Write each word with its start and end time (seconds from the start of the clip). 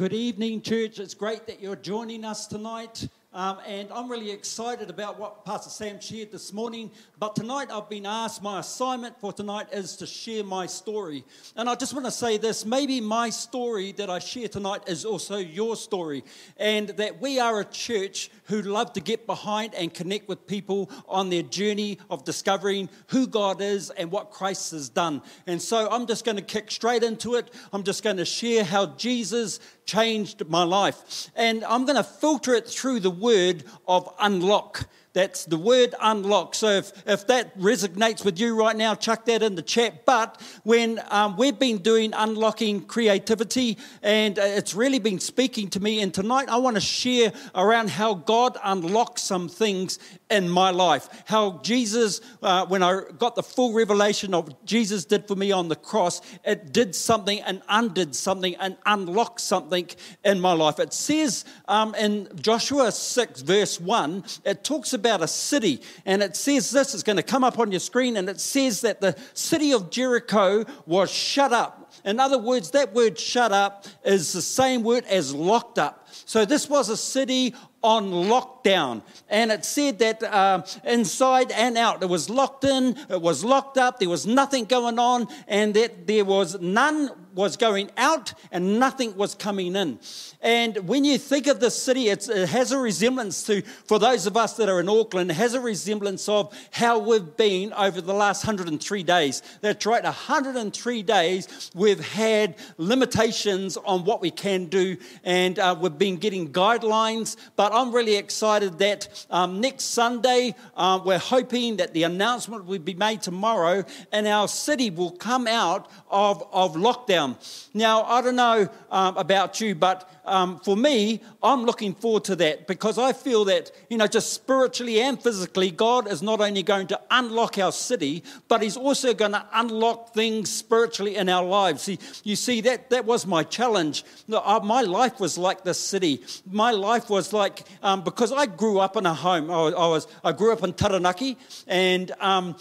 Good 0.00 0.14
evening, 0.14 0.62
church. 0.62 0.98
It's 0.98 1.12
great 1.12 1.46
that 1.46 1.60
you're 1.60 1.76
joining 1.76 2.24
us 2.24 2.46
tonight. 2.46 3.06
Um, 3.32 3.58
and 3.64 3.88
I'm 3.92 4.10
really 4.10 4.32
excited 4.32 4.90
about 4.90 5.16
what 5.16 5.44
Pastor 5.44 5.70
Sam 5.70 6.00
shared 6.00 6.32
this 6.32 6.52
morning. 6.52 6.90
But 7.20 7.36
tonight 7.36 7.68
I've 7.70 7.88
been 7.88 8.04
asked, 8.04 8.42
my 8.42 8.58
assignment 8.58 9.20
for 9.20 9.32
tonight 9.32 9.68
is 9.72 9.94
to 9.98 10.06
share 10.06 10.42
my 10.42 10.66
story. 10.66 11.24
And 11.54 11.70
I 11.70 11.76
just 11.76 11.94
want 11.94 12.06
to 12.06 12.10
say 12.10 12.38
this 12.38 12.66
maybe 12.66 13.00
my 13.00 13.30
story 13.30 13.92
that 13.92 14.10
I 14.10 14.18
share 14.18 14.48
tonight 14.48 14.88
is 14.88 15.04
also 15.04 15.36
your 15.36 15.76
story. 15.76 16.24
And 16.56 16.88
that 16.88 17.20
we 17.20 17.38
are 17.38 17.60
a 17.60 17.64
church 17.64 18.32
who 18.46 18.62
love 18.62 18.94
to 18.94 19.00
get 19.00 19.26
behind 19.26 19.76
and 19.76 19.94
connect 19.94 20.26
with 20.26 20.48
people 20.48 20.90
on 21.08 21.30
their 21.30 21.44
journey 21.44 21.98
of 22.10 22.24
discovering 22.24 22.88
who 23.08 23.28
God 23.28 23.60
is 23.60 23.90
and 23.90 24.10
what 24.10 24.32
Christ 24.32 24.72
has 24.72 24.88
done. 24.88 25.22
And 25.46 25.62
so 25.62 25.88
I'm 25.88 26.08
just 26.08 26.24
going 26.24 26.36
to 26.36 26.42
kick 26.42 26.68
straight 26.68 27.04
into 27.04 27.36
it. 27.36 27.54
I'm 27.72 27.84
just 27.84 28.02
going 28.02 28.16
to 28.16 28.24
share 28.24 28.64
how 28.64 28.86
Jesus 28.86 29.60
changed 29.84 30.48
my 30.48 30.64
life. 30.64 31.30
And 31.36 31.64
I'm 31.64 31.84
going 31.84 31.96
to 31.96 32.04
filter 32.04 32.54
it 32.54 32.66
through 32.66 33.00
the 33.00 33.19
word 33.20 33.64
of 33.86 34.12
unlock. 34.20 34.88
That's 35.12 35.44
the 35.44 35.56
word 35.56 35.94
unlock. 36.00 36.54
So 36.54 36.68
if, 36.68 36.92
if 37.04 37.26
that 37.26 37.58
resonates 37.58 38.24
with 38.24 38.38
you 38.38 38.56
right 38.56 38.76
now, 38.76 38.94
chuck 38.94 39.24
that 39.24 39.42
in 39.42 39.56
the 39.56 39.62
chat. 39.62 40.06
But 40.06 40.40
when 40.62 41.00
um, 41.08 41.36
we've 41.36 41.58
been 41.58 41.78
doing 41.78 42.12
unlocking 42.14 42.82
creativity, 42.82 43.76
and 44.02 44.38
uh, 44.38 44.42
it's 44.42 44.72
really 44.72 45.00
been 45.00 45.18
speaking 45.18 45.68
to 45.70 45.80
me, 45.80 46.00
and 46.00 46.14
tonight 46.14 46.48
I 46.48 46.58
want 46.58 46.76
to 46.76 46.80
share 46.80 47.32
around 47.56 47.90
how 47.90 48.14
God 48.14 48.56
unlocks 48.62 49.22
some 49.22 49.48
things 49.48 49.98
in 50.30 50.48
my 50.48 50.70
life. 50.70 51.08
How 51.26 51.58
Jesus, 51.64 52.20
uh, 52.40 52.66
when 52.66 52.84
I 52.84 53.00
got 53.18 53.34
the 53.34 53.42
full 53.42 53.72
revelation 53.72 54.32
of 54.32 54.64
Jesus 54.64 55.04
did 55.04 55.26
for 55.26 55.34
me 55.34 55.50
on 55.50 55.66
the 55.66 55.74
cross, 55.74 56.20
it 56.44 56.72
did 56.72 56.94
something 56.94 57.40
and 57.40 57.62
undid 57.68 58.14
something 58.14 58.54
and 58.56 58.76
unlocked 58.86 59.40
something 59.40 59.88
in 60.24 60.40
my 60.40 60.52
life. 60.52 60.78
It 60.78 60.92
says 60.92 61.44
um, 61.66 61.96
in 61.96 62.28
Joshua 62.40 62.92
6, 62.92 63.42
verse 63.42 63.80
1, 63.80 64.24
it 64.44 64.62
talks 64.62 64.92
about 64.92 64.99
a 65.04 65.28
city, 65.28 65.82
and 66.04 66.22
it 66.22 66.36
says 66.36 66.70
this, 66.70 66.94
it's 66.94 67.02
going 67.02 67.16
to 67.16 67.22
come 67.22 67.44
up 67.44 67.58
on 67.58 67.70
your 67.70 67.80
screen, 67.80 68.16
and 68.16 68.28
it 68.28 68.40
says 68.40 68.80
that 68.82 69.00
the 69.00 69.16
city 69.34 69.72
of 69.72 69.90
Jericho 69.90 70.64
was 70.86 71.10
shut 71.10 71.52
up. 71.52 71.92
In 72.04 72.20
other 72.20 72.38
words, 72.38 72.70
that 72.70 72.94
word 72.94 73.18
shut 73.18 73.52
up 73.52 73.84
is 74.04 74.32
the 74.32 74.42
same 74.42 74.82
word 74.82 75.04
as 75.04 75.34
locked 75.34 75.78
up. 75.78 76.08
So 76.10 76.44
this 76.44 76.68
was 76.68 76.88
a 76.88 76.96
city 76.96 77.54
on 77.82 78.10
lockdown. 78.10 79.02
And 79.28 79.50
it 79.50 79.64
said 79.64 79.98
that 79.98 80.22
uh, 80.22 80.64
inside 80.84 81.50
and 81.52 81.76
out, 81.76 82.02
it 82.02 82.08
was 82.08 82.30
locked 82.30 82.64
in, 82.64 82.96
it 83.08 83.20
was 83.20 83.44
locked 83.44 83.78
up, 83.78 83.98
there 83.98 84.08
was 84.08 84.26
nothing 84.26 84.64
going 84.64 84.98
on, 84.98 85.28
and 85.48 85.74
that 85.74 86.06
there 86.06 86.24
was 86.24 86.60
none 86.60 87.10
was 87.40 87.56
going 87.56 87.90
out 87.96 88.34
and 88.52 88.78
nothing 88.78 89.16
was 89.16 89.34
coming 89.34 89.74
in. 89.74 89.98
And 90.42 90.88
when 90.88 91.04
you 91.04 91.18
think 91.18 91.46
of 91.46 91.58
the 91.58 91.70
city, 91.70 92.08
it 92.08 92.26
has 92.26 92.70
a 92.72 92.78
resemblance 92.78 93.42
to, 93.44 93.62
for 93.62 93.98
those 93.98 94.26
of 94.26 94.36
us 94.36 94.56
that 94.56 94.68
are 94.68 94.80
in 94.80 94.88
Auckland, 94.88 95.32
has 95.32 95.54
a 95.54 95.60
resemblance 95.60 96.28
of 96.28 96.54
how 96.70 96.98
we've 96.98 97.36
been 97.36 97.72
over 97.72 98.00
the 98.00 98.14
last 98.14 98.46
103 98.46 99.02
days. 99.02 99.42
That's 99.60 99.84
right, 99.84 100.04
103 100.04 101.02
days 101.02 101.70
we've 101.74 102.04
had 102.12 102.56
limitations 102.76 103.76
on 103.78 104.04
what 104.04 104.20
we 104.20 104.30
can 104.30 104.66
do, 104.66 104.96
and 105.24 105.58
uh, 105.58 105.76
we've 105.78 105.98
been 105.98 106.16
getting 106.16 106.52
guidelines. 106.52 107.36
But 107.56 107.72
I'm 107.72 107.92
really 107.92 108.16
excited 108.16 108.78
that 108.78 109.26
um, 109.30 109.60
next 109.60 109.84
Sunday, 109.84 110.54
uh, 110.76 111.00
we're 111.04 111.18
hoping 111.18 111.78
that 111.78 111.94
the 111.94 112.02
announcement 112.02 112.66
will 112.66 112.78
be 112.78 112.94
made 112.94 113.22
tomorrow, 113.22 113.84
and 114.12 114.26
our 114.26 114.48
city 114.48 114.90
will 114.90 115.12
come 115.12 115.46
out 115.46 115.90
of, 116.10 116.42
of 116.52 116.74
lockdown 116.74 117.29
down. 117.30 117.40
Now, 117.74 118.02
I 118.02 118.20
don't 118.20 118.36
know 118.36 118.68
um, 118.90 119.16
about 119.16 119.60
you, 119.60 119.74
but 119.74 120.08
um, 120.24 120.60
for 120.60 120.76
me, 120.76 121.20
I'm 121.42 121.64
looking 121.64 121.94
forward 121.94 122.24
to 122.24 122.36
that 122.36 122.66
because 122.66 122.98
I 122.98 123.12
feel 123.12 123.44
that, 123.46 123.72
you 123.88 123.96
know, 123.96 124.06
just 124.06 124.32
spiritually 124.32 125.00
and 125.00 125.20
physically, 125.20 125.70
God 125.70 126.10
is 126.10 126.22
not 126.22 126.40
only 126.40 126.62
going 126.62 126.86
to 126.88 127.00
unlock 127.10 127.58
our 127.58 127.72
city, 127.72 128.22
but 128.48 128.62
He's 128.62 128.76
also 128.76 129.14
going 129.14 129.32
to 129.32 129.44
unlock 129.52 130.14
things 130.14 130.50
spiritually 130.50 131.16
in 131.16 131.28
our 131.28 131.44
lives. 131.44 131.82
See, 131.82 131.98
you 132.24 132.36
see, 132.36 132.60
that, 132.62 132.90
that 132.90 133.04
was 133.04 133.26
my 133.26 133.42
challenge. 133.42 134.04
My 134.28 134.82
life 134.82 135.18
was 135.20 135.38
like 135.38 135.64
this 135.64 135.78
city. 135.78 136.22
My 136.50 136.70
life 136.70 137.08
was 137.10 137.32
like, 137.32 137.66
um, 137.82 138.02
because 138.02 138.32
I 138.32 138.46
grew 138.46 138.78
up 138.78 138.96
in 138.96 139.06
a 139.06 139.14
home, 139.14 139.50
I, 139.50 139.70
was, 139.70 140.06
I 140.22 140.32
grew 140.32 140.52
up 140.52 140.62
in 140.62 140.72
Taranaki, 140.72 141.36
and 141.66 142.12
um, 142.20 142.56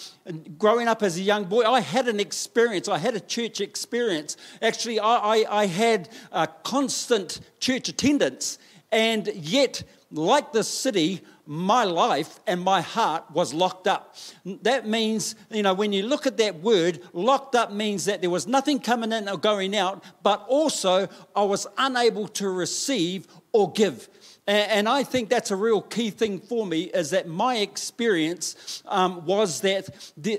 growing 0.58 0.88
up 0.88 1.04
as 1.04 1.18
a 1.18 1.22
young 1.22 1.46
boy, 1.46 1.64
I 1.64 1.82
had 1.82 2.08
an 2.08 2.20
experience, 2.20 2.88
I 2.88 2.98
had 2.98 3.16
a 3.16 3.20
church 3.20 3.62
experience. 3.62 4.38
Actually, 4.62 5.00
I, 5.00 5.16
I, 5.16 5.62
I 5.62 5.66
had 5.66 6.10
a 6.32 6.48
constant 6.48 7.40
church 7.60 7.90
attendance, 7.90 8.60
and 8.92 9.28
yet, 9.28 9.84
like 10.12 10.52
the 10.52 10.64
city, 10.64 11.22
my 11.46 11.84
life 11.84 12.40
and 12.46 12.62
my 12.62 12.80
heart 12.80 13.24
was 13.32 13.56
locked 13.56 13.88
up. 13.88 14.16
That 14.62 14.88
means, 14.88 15.34
you 15.50 15.64
know, 15.64 15.74
when 15.74 15.92
you 15.92 16.04
look 16.04 16.28
at 16.28 16.38
that 16.38 16.62
word, 16.62 17.02
locked 17.12 17.56
up 17.56 17.72
means 17.72 18.06
that 18.06 18.22
there 18.22 18.30
was 18.30 18.46
nothing 18.46 18.80
coming 18.80 19.12
in 19.12 19.28
or 19.28 19.38
going 19.38 19.76
out, 19.76 20.04
but 20.22 20.46
also 20.48 21.08
I 21.36 21.44
was 21.44 21.66
unable 21.78 22.28
to 22.28 22.50
receive 22.50 23.28
or 23.52 23.72
give. 23.72 24.10
And 24.50 24.90
I 24.90 25.04
think 25.04 25.30
that's 25.30 25.52
a 25.52 25.56
real 25.56 25.80
key 25.80 26.10
thing 26.10 26.40
for 26.40 26.66
me 26.66 26.86
is 26.86 27.12
that 27.12 27.28
my 27.28 27.58
experience 27.58 28.82
um, 28.88 29.24
was 29.26 29.62
that 29.62 29.90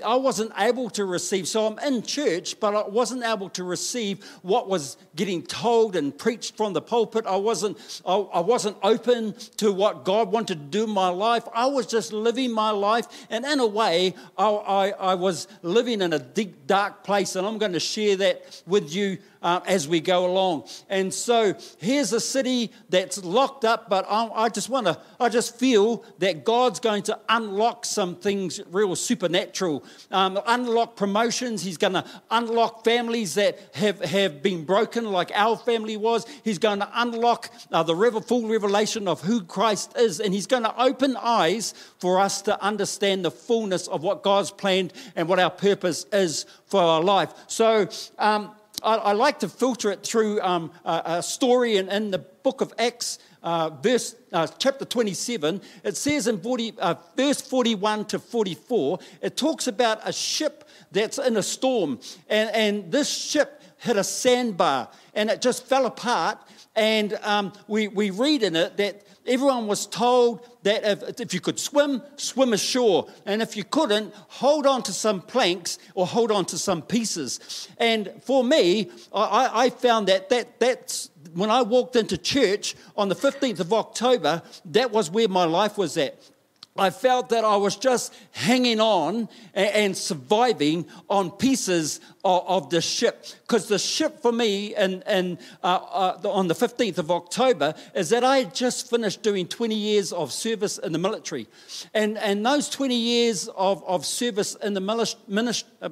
I 0.05 0.15
wasn't 0.15 0.51
able 0.57 0.89
to 0.91 1.05
receive. 1.05 1.47
So 1.47 1.65
I'm 1.65 1.79
in 1.79 2.01
church, 2.01 2.59
but 2.59 2.75
I 2.75 2.89
wasn't 2.89 3.23
able 3.23 3.47
to 3.51 3.63
receive 3.63 4.25
what 4.41 4.67
was 4.67 4.97
getting 5.15 5.43
told 5.43 5.95
and 5.95 6.17
preached 6.17 6.57
from 6.57 6.73
the 6.73 6.81
pulpit. 6.81 7.25
I 7.25 7.37
wasn't, 7.37 7.77
I 8.05 8.41
wasn't 8.41 8.75
open 8.83 9.33
to 9.55 9.71
what 9.71 10.03
God 10.03 10.29
wanted 10.29 10.55
to 10.55 10.65
do 10.65 10.83
in 10.83 10.89
my 10.89 11.07
life. 11.07 11.47
I 11.53 11.67
was 11.67 11.85
just 11.85 12.11
living 12.11 12.51
my 12.51 12.71
life. 12.71 13.07
And 13.29 13.45
in 13.45 13.61
a 13.61 13.67
way, 13.67 14.13
I, 14.37 14.45
I, 14.45 14.89
I 14.89 15.15
was 15.15 15.47
living 15.61 16.01
in 16.01 16.11
a 16.11 16.19
deep, 16.19 16.67
dark 16.67 17.05
place. 17.05 17.37
And 17.37 17.47
I'm 17.47 17.57
going 17.57 17.73
to 17.73 17.79
share 17.79 18.17
that 18.17 18.61
with 18.67 18.93
you 18.93 19.19
uh, 19.41 19.61
as 19.65 19.87
we 19.87 19.99
go 19.99 20.25
along. 20.25 20.67
And 20.89 21.13
so 21.13 21.55
here's 21.79 22.13
a 22.13 22.19
city 22.19 22.71
that's 22.89 23.23
locked 23.23 23.65
up, 23.65 23.89
but 23.89 24.05
I, 24.09 24.29
I 24.33 24.49
just 24.49 24.69
want 24.69 24.87
to, 24.87 24.99
I 25.19 25.29
just 25.29 25.57
feel 25.57 26.05
that 26.19 26.45
God's 26.45 26.79
going 26.79 27.03
to 27.03 27.19
unlock 27.29 27.85
some 27.85 28.15
things 28.15 28.59
real 28.71 28.95
supernatural, 28.95 29.83
um, 30.11 30.39
unlock 30.45 30.95
promotions. 30.95 31.63
He's 31.63 31.77
going 31.77 31.93
to 31.93 32.05
unlock 32.29 32.83
families 32.83 33.35
that 33.35 33.59
have, 33.73 33.99
have 34.01 34.41
been 34.43 34.65
broken, 34.65 35.05
like 35.05 35.31
our 35.33 35.57
family 35.57 35.97
was. 35.97 36.25
He's 36.43 36.59
going 36.59 36.79
to 36.79 36.89
unlock 36.93 37.49
uh, 37.71 37.83
the 37.83 37.95
revel, 37.95 38.21
full 38.21 38.47
revelation 38.47 39.07
of 39.07 39.21
who 39.21 39.43
Christ 39.43 39.97
is, 39.97 40.19
and 40.19 40.33
He's 40.33 40.47
going 40.47 40.63
to 40.63 40.81
open 40.81 41.17
eyes 41.17 41.73
for 41.99 42.19
us 42.19 42.41
to 42.43 42.61
understand 42.63 43.25
the 43.25 43.31
fullness 43.31 43.87
of 43.87 44.03
what 44.03 44.23
God's 44.23 44.51
planned 44.51 44.93
and 45.15 45.27
what 45.27 45.39
our 45.39 45.49
purpose 45.49 46.05
is 46.11 46.45
for 46.65 46.81
our 46.81 47.01
life. 47.01 47.33
So, 47.47 47.87
um, 48.17 48.55
I, 48.83 48.95
I 48.95 49.11
like 49.13 49.39
to 49.39 49.49
filter 49.49 49.91
it 49.91 50.03
through 50.03 50.41
um, 50.41 50.71
a, 50.85 51.01
a, 51.05 51.23
story 51.23 51.77
in, 51.77 51.89
in, 51.89 52.11
the 52.11 52.19
book 52.19 52.61
of 52.61 52.73
Acts, 52.77 53.19
uh, 53.43 53.69
verse 53.69 54.15
uh, 54.31 54.47
chapter 54.57 54.85
27. 54.85 55.61
It 55.83 55.97
says 55.97 56.27
in 56.27 56.39
40, 56.39 56.73
uh, 56.79 56.95
verse 57.15 57.41
41 57.41 58.05
to 58.05 58.19
44, 58.19 58.99
it 59.21 59.37
talks 59.37 59.67
about 59.67 59.99
a 60.03 60.13
ship 60.13 60.67
that's 60.91 61.17
in 61.17 61.37
a 61.37 61.43
storm, 61.43 61.99
and, 62.29 62.49
and 62.55 62.91
this 62.91 63.09
ship 63.09 63.61
hit 63.81 63.97
a 63.97 64.03
sandbar 64.03 64.87
and 65.13 65.29
it 65.29 65.41
just 65.41 65.65
fell 65.65 65.85
apart. 65.85 66.37
And 66.75 67.19
um, 67.23 67.51
we, 67.67 67.87
we 67.89 68.11
read 68.11 68.43
in 68.43 68.55
it 68.55 68.77
that 68.77 69.03
everyone 69.27 69.67
was 69.67 69.85
told 69.87 70.47
that 70.63 70.83
if, 70.85 71.19
if, 71.19 71.33
you 71.33 71.41
could 71.41 71.59
swim, 71.59 72.01
swim 72.15 72.53
ashore. 72.53 73.07
And 73.25 73.41
if 73.41 73.57
you 73.57 73.63
couldn't, 73.63 74.13
hold 74.15 74.65
on 74.65 74.81
to 74.83 74.93
some 74.93 75.21
planks 75.21 75.79
or 75.95 76.07
hold 76.07 76.31
on 76.31 76.45
to 76.45 76.57
some 76.57 76.81
pieces. 76.81 77.67
And 77.77 78.13
for 78.23 78.43
me, 78.43 78.89
I, 79.13 79.65
I 79.65 79.69
found 79.69 80.07
that, 80.07 80.29
that 80.29 80.59
that's 80.59 81.09
when 81.33 81.49
I 81.49 81.61
walked 81.61 81.95
into 81.95 82.17
church 82.17 82.75
on 82.97 83.09
the 83.09 83.15
15th 83.15 83.59
of 83.59 83.73
October, 83.73 84.41
that 84.65 84.91
was 84.91 85.09
where 85.09 85.27
my 85.27 85.45
life 85.45 85.77
was 85.77 85.97
at. 85.97 86.30
I 86.77 86.89
felt 86.89 87.29
that 87.29 87.43
I 87.43 87.57
was 87.57 87.75
just 87.75 88.13
hanging 88.31 88.79
on 88.79 89.27
and 89.53 89.95
surviving 89.95 90.85
on 91.09 91.31
pieces 91.31 91.99
of, 92.23 92.69
the 92.69 92.79
ship. 92.79 93.25
Because 93.41 93.67
the 93.67 93.77
ship 93.77 94.21
for 94.21 94.31
me, 94.31 94.73
and, 94.75 95.03
and 95.05 95.37
uh, 95.63 96.17
uh, 96.23 96.29
on 96.29 96.47
the 96.47 96.53
15th 96.53 96.97
of 96.97 97.11
October, 97.11 97.75
is 97.93 98.09
that 98.09 98.23
I 98.23 98.37
had 98.37 98.55
just 98.55 98.89
finished 98.89 99.21
doing 99.21 99.47
20 99.47 99.75
years 99.75 100.13
of 100.13 100.31
service 100.31 100.77
in 100.77 100.93
the 100.93 100.99
military. 100.99 101.47
And, 101.93 102.17
and 102.17 102.45
those 102.45 102.69
20 102.69 102.95
years 102.95 103.49
of, 103.49 103.83
of 103.83 104.05
service 104.05 104.55
in 104.55 104.73
the 104.73 105.65
uh, 105.81 105.89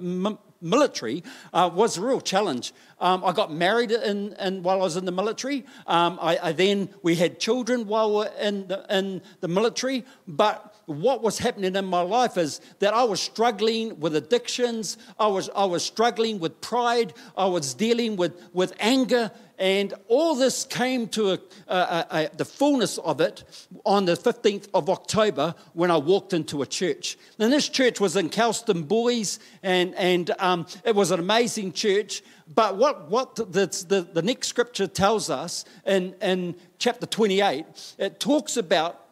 military 0.61 1.23
uh, 1.53 1.69
was 1.73 1.97
a 1.97 2.01
real 2.01 2.21
challenge. 2.21 2.73
Um, 2.99 3.23
I 3.23 3.31
got 3.31 3.51
married 3.51 3.91
in, 3.91 4.33
in, 4.33 4.63
while 4.63 4.79
I 4.79 4.83
was 4.83 4.97
in 4.97 5.05
the 5.05 5.11
military. 5.11 5.65
Um, 5.87 6.19
I, 6.21 6.37
I, 6.41 6.51
then 6.51 6.89
we 7.01 7.15
had 7.15 7.39
children 7.39 7.87
while 7.87 8.09
we 8.09 8.15
were 8.17 8.31
in 8.41 8.67
the, 8.67 8.85
in 8.89 9.21
the 9.39 9.47
military. 9.47 10.05
But 10.27 10.75
what 10.85 11.21
was 11.21 11.37
happening 11.37 11.75
in 11.75 11.85
my 11.85 12.01
life 12.01 12.37
is 12.37 12.61
that 12.79 12.93
I 12.93 13.03
was 13.03 13.21
struggling 13.21 13.99
with 13.99 14.15
addictions, 14.15 14.97
I 15.19 15.27
was, 15.27 15.49
I 15.55 15.65
was 15.65 15.83
struggling 15.83 16.39
with 16.39 16.59
pride, 16.61 17.13
I 17.37 17.45
was 17.45 17.73
dealing 17.73 18.15
with, 18.15 18.33
with 18.53 18.73
anger, 18.79 19.31
and 19.59 19.93
all 20.07 20.35
this 20.35 20.63
came 20.63 21.07
to 21.09 21.31
a, 21.31 21.39
a, 21.67 22.07
a, 22.11 22.29
the 22.37 22.45
fullness 22.45 22.97
of 22.99 23.19
it 23.19 23.43
on 23.85 24.05
the 24.05 24.13
15th 24.13 24.69
of 24.73 24.89
October 24.89 25.53
when 25.73 25.91
I 25.91 25.97
walked 25.97 26.31
into 26.31 26.61
a 26.61 26.65
church. 26.65 27.17
And 27.37 27.51
this 27.51 27.67
church 27.67 27.99
was 27.99 28.15
in 28.15 28.29
Calston 28.29 28.83
Boys, 28.83 29.39
and, 29.61 29.93
and 29.95 30.31
um, 30.39 30.65
it 30.85 30.95
was 30.95 31.11
an 31.11 31.19
amazing 31.19 31.73
church. 31.73 32.23
But 32.53 32.77
what, 32.77 33.09
what 33.09 33.35
the, 33.35 33.43
the, 33.87 34.07
the 34.11 34.21
next 34.21 34.47
scripture 34.47 34.87
tells 34.87 35.29
us 35.29 35.65
in, 35.85 36.15
in 36.21 36.55
chapter 36.79 37.05
28, 37.05 37.65
it 37.99 38.19
talks 38.19 38.57
about 38.57 39.05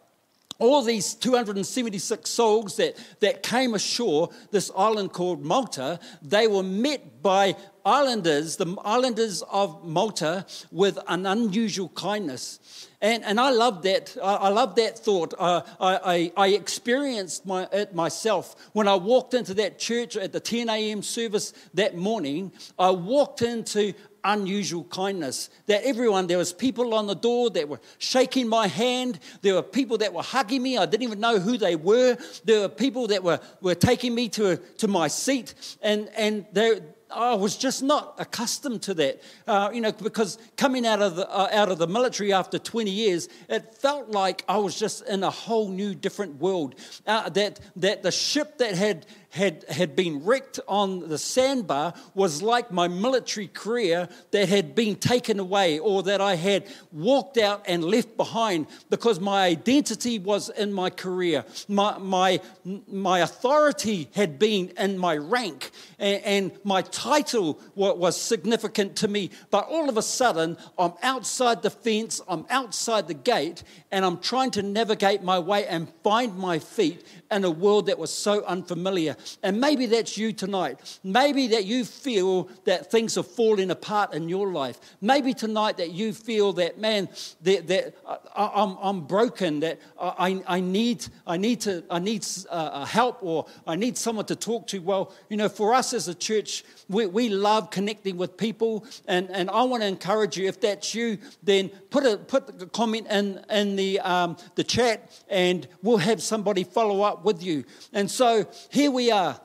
all 0.60 0.82
these 0.82 1.14
276 1.14 2.30
souls 2.30 2.78
that, 2.78 2.98
that 3.20 3.44
came 3.44 3.76
ashore 3.76 4.30
this 4.50 4.72
island 4.76 5.14
called 5.14 5.44
Malta, 5.44 6.00
they 6.22 6.48
were 6.48 6.64
met 6.64 7.22
by 7.22 7.56
islanders, 7.88 8.58
the 8.58 8.76
islanders 8.84 9.42
of 9.50 9.86
Malta, 9.86 10.46
with 10.72 11.00
an 11.08 11.26
unusual 11.26 11.88
kindness. 11.90 12.90
And, 13.02 13.24
and 13.24 13.40
I 13.40 13.52
love 13.52 13.84
that. 13.84 14.18
I, 14.22 14.36
I 14.36 14.50
love 14.50 14.76
that 14.76 15.00
thought. 15.00 15.34
Uh, 15.38 15.62
I, 15.80 16.32
I, 16.38 16.46
I, 16.46 16.48
experienced 16.50 17.46
my, 17.46 17.68
it 17.72 17.96
myself 17.96 18.56
when 18.74 18.88
I 18.88 18.96
walked 18.96 19.34
into 19.34 19.54
that 19.56 19.80
church 19.80 20.18
at 20.18 20.34
the 20.34 20.40
10 20.40 20.68
a.m. 20.68 21.02
service 21.02 21.54
that 21.76 21.96
morning. 21.96 22.52
I 22.78 22.92
walked 22.92 23.42
into 23.42 23.94
unusual 24.24 24.84
kindness. 24.86 25.50
That 25.68 25.84
everyone, 25.84 26.28
there 26.28 26.40
was 26.40 26.52
people 26.52 26.94
on 26.94 27.08
the 27.08 27.16
door 27.16 27.50
that 27.52 27.70
were 27.70 27.80
shaking 28.00 28.50
my 28.50 28.68
hand. 28.68 29.20
There 29.42 29.54
were 29.54 29.64
people 29.64 30.00
that 30.00 30.14
were 30.14 30.24
hugging 30.24 30.62
me. 30.62 30.78
I 30.78 30.86
didn't 30.86 31.04
even 31.04 31.20
know 31.20 31.40
who 31.40 31.58
they 31.58 31.76
were. 31.76 32.18
There 32.44 32.62
were 32.62 32.70
people 32.70 33.08
that 33.08 33.24
were, 33.24 33.40
were 33.62 33.76
taking 33.76 34.14
me 34.14 34.28
to, 34.30 34.58
to 34.58 34.88
my 34.88 35.08
seat. 35.08 35.54
And, 35.82 36.10
and 36.18 36.46
they, 36.52 36.82
I 37.10 37.36
was 37.36 37.58
just 37.58 37.82
not 37.84 38.16
accustomed 38.18 38.82
to 38.84 38.94
that, 38.96 39.22
uh, 39.48 39.70
you 39.74 39.82
know, 39.82 39.92
because 39.92 40.38
coming 40.58 40.86
out 40.86 41.02
of 41.02 41.16
the 41.16 41.30
uh, 41.30 41.50
out 41.52 41.72
of 41.72 41.78
the 41.78 41.88
military 41.88 42.34
after 42.34 42.60
20 42.60 42.92
years, 42.92 43.30
it 43.48 43.76
felt 43.76 44.10
like 44.10 44.44
I 44.48 44.58
was 44.58 44.78
just 44.78 45.08
in 45.08 45.24
a 45.24 45.30
whole 45.30 45.70
new, 45.70 45.96
different 45.96 46.40
world. 46.40 46.76
Uh, 47.06 47.30
that 47.30 47.60
that 47.78 48.04
the 48.04 48.12
ship 48.12 48.58
that 48.58 48.76
had 48.76 49.06
had, 49.30 49.66
had 49.70 49.96
been 49.96 50.24
wrecked 50.24 50.60
on 50.68 51.10
the 51.10 51.18
sandbar 51.18 51.94
was 52.14 52.42
like 52.42 52.72
my 52.72 52.88
military 52.88 53.48
career 53.48 54.08
that 54.32 54.50
had 54.50 54.74
been 54.74 54.96
taken 54.96 55.40
away 55.40 55.80
or 55.80 56.04
that 56.04 56.22
I 56.22 56.36
had 56.36 56.66
walked 56.92 57.38
out 57.38 57.64
and 57.68 57.84
left 57.84 58.16
behind 58.18 58.68
because 58.90 59.20
my 59.20 59.46
identity 59.46 60.18
was 60.18 60.50
in 60.50 60.72
my 60.72 60.90
career. 60.90 61.46
My, 61.68 61.98
my, 61.98 62.40
my 62.88 63.20
authority 63.20 64.10
had 64.16 64.40
been 64.40 64.70
in 64.78 64.98
my 64.98 65.18
rank 65.18 65.72
and, 66.00 66.24
and 66.24 66.52
my 66.64 66.82
title 66.82 67.60
was 67.76 68.20
significant 68.20 68.96
to 68.98 69.08
me. 69.08 69.30
But 69.52 69.68
all 69.68 69.90
of 69.90 69.98
a 69.98 70.02
sudden, 70.02 70.58
I'm 70.80 70.94
outside 71.04 71.62
the 71.62 71.70
fence, 71.70 72.22
I'm 72.28 72.46
outside 72.50 73.08
the 73.08 73.14
gate, 73.14 73.64
and 73.92 74.06
I'm 74.06 74.20
trying 74.20 74.52
to 74.52 74.64
navigate 74.64 75.22
my 75.22 75.40
way 75.40 75.66
and 75.68 75.92
find 76.04 76.38
my 76.38 76.60
feet 76.60 77.06
in 77.32 77.44
a 77.44 77.52
world 77.52 77.88
that 77.88 78.00
was 78.00 78.14
so 78.14 78.44
unfamiliar. 78.46 79.16
And 79.44 79.60
maybe 79.60 79.86
that's 79.86 80.18
you 80.18 80.34
tonight. 80.34 81.00
Maybe 81.04 81.48
that 81.48 81.66
you 81.66 81.86
feel 81.86 82.50
that 82.66 82.92
things 82.92 83.18
are 83.18 83.24
falling 83.24 83.72
apart 83.72 84.14
in 84.14 84.30
your 84.30 84.52
life. 84.52 84.80
Maybe 85.02 85.34
tonight 85.34 85.78
that 85.78 85.92
you 85.92 86.14
feel 86.14 86.54
that, 86.54 86.80
man, 86.80 87.10
that, 87.42 87.68
that 87.68 87.96
I, 88.36 88.64
am 88.64 88.78
I'm 88.82 89.02
broken, 89.02 89.60
that 89.62 89.80
I, 90.00 90.42
I, 90.48 90.60
need, 90.60 91.06
I 91.26 91.38
need, 91.38 91.62
to, 91.62 91.84
I 91.90 92.00
need 92.00 92.26
uh, 92.50 92.86
help 92.86 93.20
or 93.22 93.46
I 93.66 93.76
need 93.76 93.98
someone 93.98 94.26
to 94.26 94.36
talk 94.36 94.68
to. 94.68 94.80
Well, 94.80 95.14
you 95.30 95.38
know, 95.38 95.50
for 95.50 95.74
us 95.74 95.94
as 95.94 96.08
a 96.08 96.16
church, 96.16 96.64
we, 96.90 97.06
we 97.06 97.30
love 97.30 97.70
connecting 97.70 98.18
with 98.18 98.38
people. 98.38 98.86
And, 99.08 99.30
and 99.32 99.50
I 99.50 99.64
want 99.64 99.84
to 99.84 99.88
encourage 99.88 100.38
you, 100.38 100.48
if 100.48 100.62
that's 100.62 100.94
you, 100.96 101.18
then 101.44 101.70
put 101.90 102.06
a, 102.06 102.18
put 102.18 102.62
a 102.62 102.66
comment 102.68 103.08
in, 103.08 103.44
in 103.50 103.76
the, 103.76 104.00
um, 104.02 104.38
the 104.56 104.64
chat 104.64 105.12
and 105.30 105.68
we'll 105.82 105.98
have 105.98 106.22
somebody 106.22 106.64
follow 106.64 107.02
up 107.02 107.26
with 107.26 107.44
you. 107.44 107.64
And 107.94 108.10
so 108.10 108.48
here 108.70 108.92
we 108.92 109.07
are. 109.12 109.40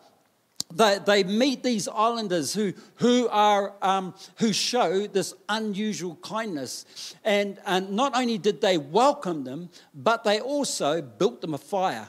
They, 0.74 0.98
they 1.04 1.24
meet 1.24 1.62
these 1.62 1.86
islanders 1.88 2.54
who, 2.54 2.72
who, 2.96 3.28
are, 3.28 3.74
um, 3.82 4.14
who 4.38 4.52
show 4.52 5.06
this 5.06 5.34
unusual 5.48 6.16
kindness. 6.16 7.14
And, 7.24 7.58
and 7.66 7.90
not 7.90 8.16
only 8.16 8.38
did 8.38 8.60
they 8.60 8.78
welcome 8.78 9.44
them, 9.44 9.68
but 9.94 10.24
they 10.24 10.40
also 10.40 11.02
built 11.02 11.40
them 11.40 11.54
a 11.54 11.58
fire. 11.58 12.08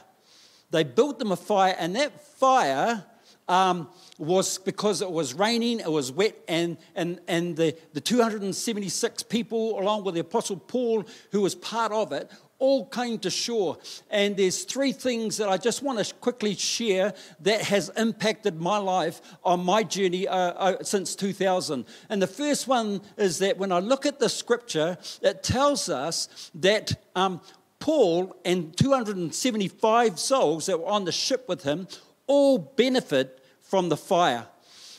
They 0.70 0.82
built 0.82 1.18
them 1.18 1.30
a 1.30 1.36
fire, 1.36 1.76
and 1.78 1.94
that 1.94 2.20
fire 2.38 3.04
um, 3.48 3.88
was 4.18 4.58
because 4.58 5.02
it 5.02 5.10
was 5.10 5.34
raining, 5.34 5.80
it 5.80 5.90
was 5.90 6.10
wet, 6.10 6.36
and, 6.48 6.78
and, 6.94 7.20
and 7.28 7.56
the, 7.56 7.76
the 7.92 8.00
276 8.00 9.22
people, 9.24 9.78
along 9.78 10.04
with 10.04 10.14
the 10.14 10.20
Apostle 10.20 10.56
Paul, 10.56 11.04
who 11.30 11.42
was 11.42 11.54
part 11.54 11.92
of 11.92 12.12
it, 12.12 12.30
all 12.58 12.86
came 12.86 13.18
to 13.20 13.30
shore. 13.30 13.78
And 14.10 14.36
there's 14.36 14.64
three 14.64 14.92
things 14.92 15.36
that 15.38 15.48
I 15.48 15.56
just 15.56 15.82
want 15.82 16.04
to 16.04 16.14
quickly 16.14 16.54
share 16.54 17.14
that 17.40 17.62
has 17.62 17.90
impacted 17.96 18.60
my 18.60 18.78
life 18.78 19.20
on 19.44 19.64
my 19.64 19.82
journey 19.82 20.26
uh, 20.28 20.36
uh, 20.36 20.82
since 20.82 21.14
2000. 21.14 21.84
And 22.08 22.22
the 22.22 22.26
first 22.26 22.68
one 22.68 23.00
is 23.16 23.38
that 23.38 23.58
when 23.58 23.72
I 23.72 23.80
look 23.80 24.06
at 24.06 24.18
the 24.18 24.28
scripture, 24.28 24.98
it 25.22 25.42
tells 25.42 25.88
us 25.88 26.50
that 26.54 26.92
um, 27.14 27.40
Paul 27.78 28.34
and 28.44 28.76
275 28.76 30.18
souls 30.18 30.66
that 30.66 30.80
were 30.80 30.88
on 30.88 31.04
the 31.04 31.12
ship 31.12 31.48
with 31.48 31.64
him 31.64 31.86
all 32.26 32.58
benefit 32.58 33.44
from 33.60 33.88
the 33.88 33.96
fire. 33.96 34.46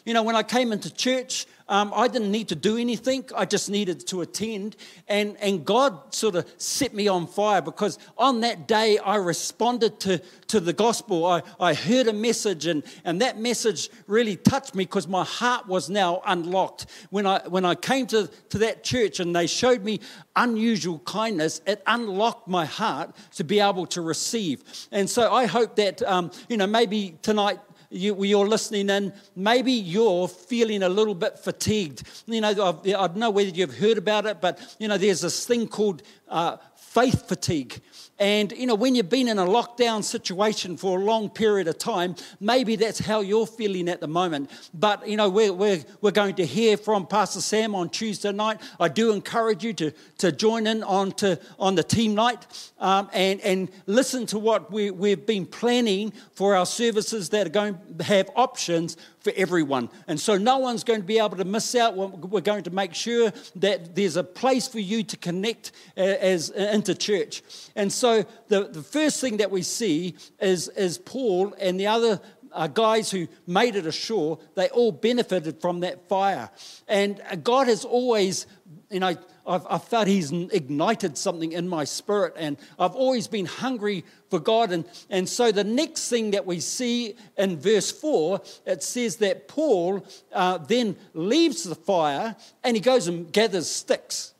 You 0.05 0.13
know, 0.13 0.21
when 0.21 0.35
I 0.35 0.43
came 0.43 0.71
into 0.71 0.93
church, 0.93 1.47
um, 1.67 1.91
I 1.95 2.07
didn't 2.07 2.31
need 2.31 2.49
to 2.49 2.55
do 2.55 2.77
anything. 2.77 3.25
I 3.35 3.45
just 3.45 3.69
needed 3.69 4.05
to 4.07 4.21
attend. 4.21 4.75
And, 5.07 5.35
and 5.39 5.65
God 5.65 6.13
sort 6.13 6.35
of 6.35 6.45
set 6.57 6.93
me 6.93 7.07
on 7.07 7.25
fire 7.25 7.61
because 7.61 7.97
on 8.17 8.41
that 8.41 8.67
day 8.67 8.99
I 8.99 9.15
responded 9.15 9.99
to, 10.01 10.21
to 10.47 10.59
the 10.59 10.73
gospel. 10.73 11.25
I, 11.25 11.41
I 11.59 11.73
heard 11.73 12.07
a 12.07 12.13
message, 12.13 12.67
and, 12.67 12.83
and 13.03 13.21
that 13.21 13.39
message 13.39 13.89
really 14.05 14.35
touched 14.35 14.75
me 14.75 14.83
because 14.83 15.07
my 15.07 15.23
heart 15.23 15.67
was 15.67 15.89
now 15.89 16.21
unlocked. 16.25 16.85
When 17.09 17.25
I, 17.25 17.41
when 17.47 17.65
I 17.65 17.73
came 17.73 18.05
to, 18.07 18.29
to 18.49 18.57
that 18.59 18.83
church 18.83 19.19
and 19.19 19.35
they 19.35 19.47
showed 19.47 19.83
me 19.83 20.01
unusual 20.35 20.99
kindness, 20.99 21.61
it 21.65 21.81
unlocked 21.87 22.47
my 22.47 22.65
heart 22.65 23.15
to 23.35 23.43
be 23.43 23.59
able 23.59 23.87
to 23.87 24.01
receive. 24.01 24.63
And 24.91 25.09
so 25.09 25.33
I 25.33 25.45
hope 25.45 25.75
that, 25.77 26.03
um, 26.03 26.29
you 26.47 26.57
know, 26.57 26.67
maybe 26.67 27.17
tonight 27.21 27.59
you, 27.95 28.23
you're 28.23 28.47
listening 28.47 28.89
in, 28.89 29.13
maybe 29.35 29.71
you're 29.71 30.27
feeling 30.27 30.83
a 30.83 30.89
little 30.89 31.15
bit 31.15 31.39
fatigued. 31.39 32.03
You 32.27 32.41
know, 32.41 32.49
I 32.49 33.07
don't 33.07 33.17
know 33.17 33.29
whether 33.29 33.49
you've 33.49 33.77
heard 33.77 33.97
about 33.97 34.25
it, 34.25 34.41
but, 34.41 34.59
you 34.79 34.87
know, 34.87 34.97
there's 34.97 35.21
this 35.21 35.45
thing 35.45 35.67
called 35.67 36.03
uh, 36.27 36.57
faith 36.75 37.27
fatigue. 37.27 37.81
And, 38.17 38.53
you 38.53 38.65
know, 38.65 38.75
when 38.75 38.95
you've 38.95 39.09
been 39.09 39.27
in 39.27 39.39
a 39.39 39.45
lockdown 39.45 40.01
situation 40.01 40.77
for 40.77 40.99
a 40.99 41.03
long 41.03 41.29
period 41.29 41.67
of 41.67 41.77
time, 41.77 42.15
maybe 42.39 42.77
that's 42.77 42.99
how 42.99 43.19
you're 43.19 43.45
feeling 43.45 43.89
at 43.89 43.99
the 43.99 44.07
moment. 44.07 44.49
But, 44.73 45.05
you 45.07 45.17
know, 45.17 45.29
we're, 45.29 45.51
we're, 45.51 45.83
we're 45.99 46.11
going 46.11 46.35
to 46.35 46.45
hear 46.45 46.77
from 46.77 47.07
Pastor 47.07 47.41
Sam 47.41 47.75
on 47.75 47.89
Tuesday 47.89 48.31
night. 48.31 48.61
I 48.79 48.87
do 48.87 49.11
encourage 49.11 49.65
you 49.65 49.73
to, 49.73 49.91
to 50.19 50.31
join 50.31 50.65
in 50.65 50.81
on, 50.83 51.11
to, 51.13 51.37
on 51.59 51.75
the 51.75 51.83
team 51.83 52.15
night 52.15 52.47
um, 52.79 53.09
and, 53.11 53.41
and 53.41 53.69
listen 53.85 54.25
to 54.27 54.39
what 54.39 54.71
we, 54.71 54.91
we've 54.91 55.25
been 55.25 55.45
planning 55.45 56.13
for 56.33 56.55
our 56.55 56.65
services 56.65 57.29
that 57.29 57.47
are 57.47 57.49
going 57.49 57.77
to 57.97 58.03
have 58.05 58.29
options 58.35 58.95
for 59.19 59.33
everyone. 59.35 59.89
And 60.07 60.19
so 60.19 60.37
no 60.37 60.59
one's 60.59 60.83
going 60.83 61.01
to 61.01 61.05
be 61.05 61.17
able 61.17 61.35
to 61.37 61.43
miss 61.45 61.73
out. 61.73 61.95
We're 61.97 62.41
going 62.41 62.63
to 62.63 62.69
make 62.69 62.93
sure 62.93 63.33
that 63.55 63.95
there's 63.95 64.17
a 64.17 64.23
place 64.23 64.67
for 64.67 64.79
you 64.79 65.03
to 65.03 65.17
connect 65.17 65.71
uh, 65.97 66.01
as, 66.01 66.51
uh, 66.51 66.69
into 66.71 66.93
church. 66.93 67.41
And 67.75 67.91
so 67.91 68.04
the, 68.47 68.69
the 68.71 68.83
first 68.83 69.21
thing 69.21 69.37
that 69.37 69.51
we 69.51 69.61
see 69.61 70.15
is, 70.39 70.67
is 70.69 70.97
Paul 70.97 71.53
and 71.59 71.79
the 71.79 71.87
other 71.87 72.21
uh, 72.55 72.67
guys 72.67 73.11
who 73.11 73.27
made 73.45 73.75
it 73.75 73.85
ashore, 73.85 74.39
they 74.55 74.69
all 74.69 74.91
benefited 74.91 75.61
from 75.61 75.81
that 75.81 76.07
fire. 76.07 76.49
And 76.87 77.21
uh, 77.29 77.35
God 77.35 77.67
has 77.67 77.83
always, 77.83 78.47
you 78.89 79.01
know, 79.01 79.15
I've, 79.47 79.67
I've 79.69 79.83
felt 79.83 80.07
He's 80.07 80.31
ignited 80.31 81.17
something 81.17 81.51
in 81.51 81.67
my 81.67 81.83
spirit, 81.83 82.33
and 82.37 82.57
I've 82.79 82.95
always 82.95 83.27
been 83.27 83.45
hungry 83.45 84.05
for 84.29 84.39
God. 84.39 84.71
And, 84.71 84.85
and 85.09 85.27
so 85.27 85.51
the 85.51 85.63
next 85.63 86.09
thing 86.09 86.31
that 86.31 86.45
we 86.45 86.59
see 86.59 87.15
in 87.37 87.59
verse 87.59 87.91
4, 87.91 88.41
it 88.65 88.81
says 88.81 89.17
that 89.17 89.47
Paul 89.47 90.05
uh, 90.31 90.57
then 90.57 90.95
leaves 91.13 91.63
the 91.63 91.75
fire 91.75 92.35
and 92.63 92.75
he 92.75 92.81
goes 92.81 93.07
and 93.07 93.31
gathers 93.31 93.69
sticks. 93.69 94.34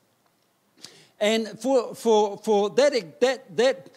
And 1.19 1.59
for, 1.59 1.95
for, 1.95 2.37
for 2.37 2.69
that, 2.71 3.19
that, 3.21 3.57
that 3.57 3.89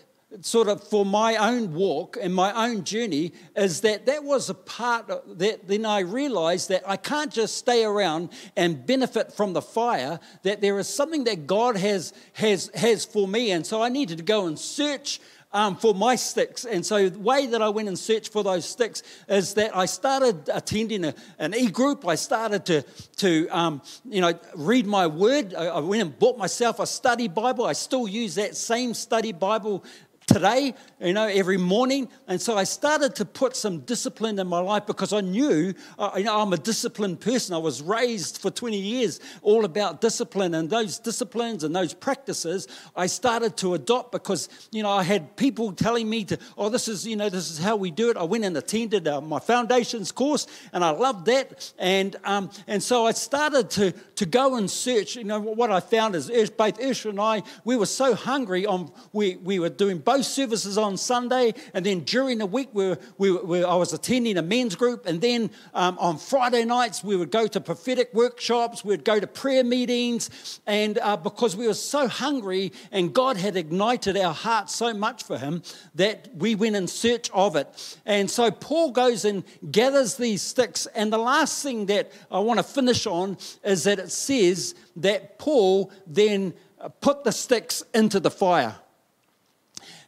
sort 0.43 0.69
of 0.69 0.83
for 0.85 1.07
my 1.07 1.37
own 1.37 1.73
walk 1.73 2.19
and 2.21 2.35
my 2.35 2.53
own 2.53 2.85
journey 2.85 3.33
is 3.57 3.81
that 3.81 4.07
that 4.07 4.23
was 4.23 4.51
a 4.51 4.55
part 4.55 5.09
that 5.39 5.67
then 5.67 5.87
I 5.87 6.01
realized 6.01 6.69
that 6.69 6.83
I 6.87 6.97
can't 6.97 7.33
just 7.33 7.57
stay 7.57 7.85
around 7.85 8.31
and 8.55 8.85
benefit 8.87 9.33
from 9.33 9.55
the 9.55 9.63
fire, 9.63 10.21
that 10.43 10.61
there 10.61 10.79
is 10.79 10.89
something 10.89 11.25
that 11.25 11.47
God 11.47 11.77
has, 11.77 12.13
has, 12.35 12.71
has 12.75 13.05
for 13.05 13.27
me. 13.27 13.53
And 13.53 13.67
so 13.67 13.83
I 13.83 13.89
needed 13.89 14.19
to 14.19 14.25
go 14.25 14.47
and 14.47 14.59
search 14.59 15.21
um, 15.53 15.77
for 15.77 15.95
my 15.95 16.17
sticks. 16.17 16.65
And 16.65 16.85
so 16.85 17.09
the 17.09 17.19
way 17.19 17.47
that 17.47 17.63
I 17.63 17.69
went 17.69 17.89
and 17.89 17.99
searched 17.99 18.33
for 18.33 18.45
those 18.45 18.65
sticks 18.65 19.03
is 19.29 19.55
that 19.55 19.77
I 19.77 19.87
started 19.87 20.49
attending 20.53 21.05
a, 21.05 21.15
an 21.39 21.55
e-group. 21.55 22.07
I 22.07 22.17
started 22.17 22.67
to, 22.67 22.83
to 23.17 23.49
um, 23.49 23.83
you 24.05 24.21
know, 24.21 24.39
read 24.55 24.87
my 24.87 25.07
word. 25.07 25.55
I, 25.55 25.67
I 25.67 25.81
went 25.81 26.03
and 26.03 26.19
bought 26.19 26.39
myself 26.39 26.81
a 26.81 26.87
study 26.87 27.29
Bible. 27.29 27.65
I 27.65 27.73
still 27.73 28.07
use 28.07 28.35
that 28.35 28.57
same 28.57 28.95
study 28.95 29.33
Bible 29.33 29.85
today, 30.29 30.75
you 31.01 31.15
know, 31.15 31.27
every 31.27 31.57
morning. 31.57 32.09
And 32.29 32.41
so 32.41 32.57
I 32.57 32.65
started 32.65 33.17
to 33.17 33.25
put 33.25 33.57
some 33.57 33.81
discipline 33.81 34.39
in 34.39 34.47
my 34.47 34.61
life 34.61 34.87
because 34.87 35.13
I 35.13 35.23
knew, 35.23 35.73
uh, 35.99 36.13
you 36.17 36.25
know, 36.25 36.39
I'm 36.39 36.53
a 36.53 36.59
disciplined 36.59 37.21
person. 37.21 37.55
I 37.55 37.59
was 37.59 37.83
raised 37.83 38.39
for 38.39 38.51
20 38.51 38.79
years 38.79 39.21
all 39.43 39.65
about 39.65 40.01
discipline. 40.03 40.55
And 40.55 40.69
those 40.69 40.99
disciplines 40.99 41.65
and 41.65 41.75
those 41.75 41.95
practices 41.95 42.69
I 42.95 43.07
started 43.07 43.57
to 43.59 43.75
adopt 43.75 44.13
because, 44.13 44.49
you 44.71 44.83
know, 44.83 44.91
I 44.91 45.03
had 45.03 45.35
people 45.37 45.73
telling 45.73 46.09
me 46.09 46.25
to, 46.25 46.39
oh, 46.59 46.69
this 46.69 46.89
is, 46.89 47.07
you 47.07 47.17
know, 47.17 47.31
this 47.31 47.51
is 47.51 47.59
how 47.59 47.77
we 47.77 47.91
do 47.91 48.11
it. 48.11 48.17
I 48.19 48.25
went 48.25 48.45
and 48.45 48.57
attended 48.57 49.09
uh, 49.09 49.23
my 49.23 49.41
foundations 49.41 50.13
course 50.13 50.47
and 50.75 50.85
I 50.85 50.91
loved 50.91 51.25
that. 51.27 51.73
And, 51.79 52.15
um, 52.25 52.51
and 52.67 52.83
so 52.83 53.07
I 53.07 53.13
started 53.13 53.71
to, 53.71 53.93
to 53.93 54.27
go 54.27 54.57
and 54.57 54.71
search. 54.71 55.17
You 55.17 55.25
know, 55.25 55.41
what 55.41 55.71
I 55.71 55.81
found 55.81 56.15
is 56.15 56.51
both 56.51 56.79
Ish 56.79 57.07
and 57.07 57.19
I, 57.19 57.43
we 57.65 57.77
were 57.77 57.87
so 57.87 58.15
hungry 58.15 58.67
on, 58.67 58.93
we, 59.15 59.37
we 59.37 59.59
were 59.59 59.71
doing 59.71 59.99
both 59.99 60.18
services 60.23 60.79
on 60.79 60.97
Sunday, 60.97 61.55
and 61.75 61.85
then 61.85 62.01
during 62.01 62.39
the 62.39 62.47
week, 62.47 62.69
we 62.73 62.89
were, 62.89 62.99
we 63.19 63.31
were, 63.31 63.67
I 63.67 63.75
was 63.75 63.93
attending 63.93 64.37
a 64.37 64.43
men's 64.43 64.75
group, 64.75 65.07
and 65.07 65.21
then 65.21 65.51
um, 65.75 65.99
on 65.99 66.19
Friday 66.19 66.65
nights, 66.65 67.05
we 67.05 67.17
would 67.17 67.31
go 67.31 67.47
to 67.47 67.61
prophetic 67.61 68.13
workshops, 68.13 68.85
we'd 68.85 69.05
go 69.05 69.21
to 69.21 69.27
prayer 69.27 69.65
meetings, 69.65 70.61
and 70.67 70.99
uh, 70.99 71.17
because 71.17 71.57
we 71.57 71.67
were 71.67 71.75
so 71.75 72.09
hungry, 72.09 72.73
and 72.93 73.15
God 73.15 73.37
had 73.37 73.57
ignited 73.57 74.17
our 74.17 74.35
hearts 74.35 74.75
so 74.75 74.93
much 74.95 75.23
for 75.23 75.39
Him 75.39 75.63
that 75.95 76.29
we 76.35 76.55
went 76.55 76.77
in 76.77 76.87
search 76.87 77.31
of 77.33 77.57
it. 77.57 77.99
And 78.07 78.31
so 78.31 78.51
Paul 78.51 78.91
goes 78.91 79.25
and 79.25 79.45
gathers 79.71 80.17
these 80.17 80.43
sticks, 80.43 80.87
and 80.95 81.13
the 81.13 81.19
last 81.19 81.63
thing 81.63 81.87
that 81.87 82.13
I 82.31 82.39
want 82.41 82.59
to 82.59 82.65
finish 82.65 83.07
on 83.07 83.39
is 83.65 83.85
that 83.85 83.99
it 83.99 84.11
says 84.11 84.75
that 84.97 85.39
Paul 85.39 85.91
then 86.07 86.55
put 87.01 87.25
the 87.25 87.33
sticks 87.33 87.83
into 87.95 88.21
the 88.21 88.31
fire. 88.31 88.77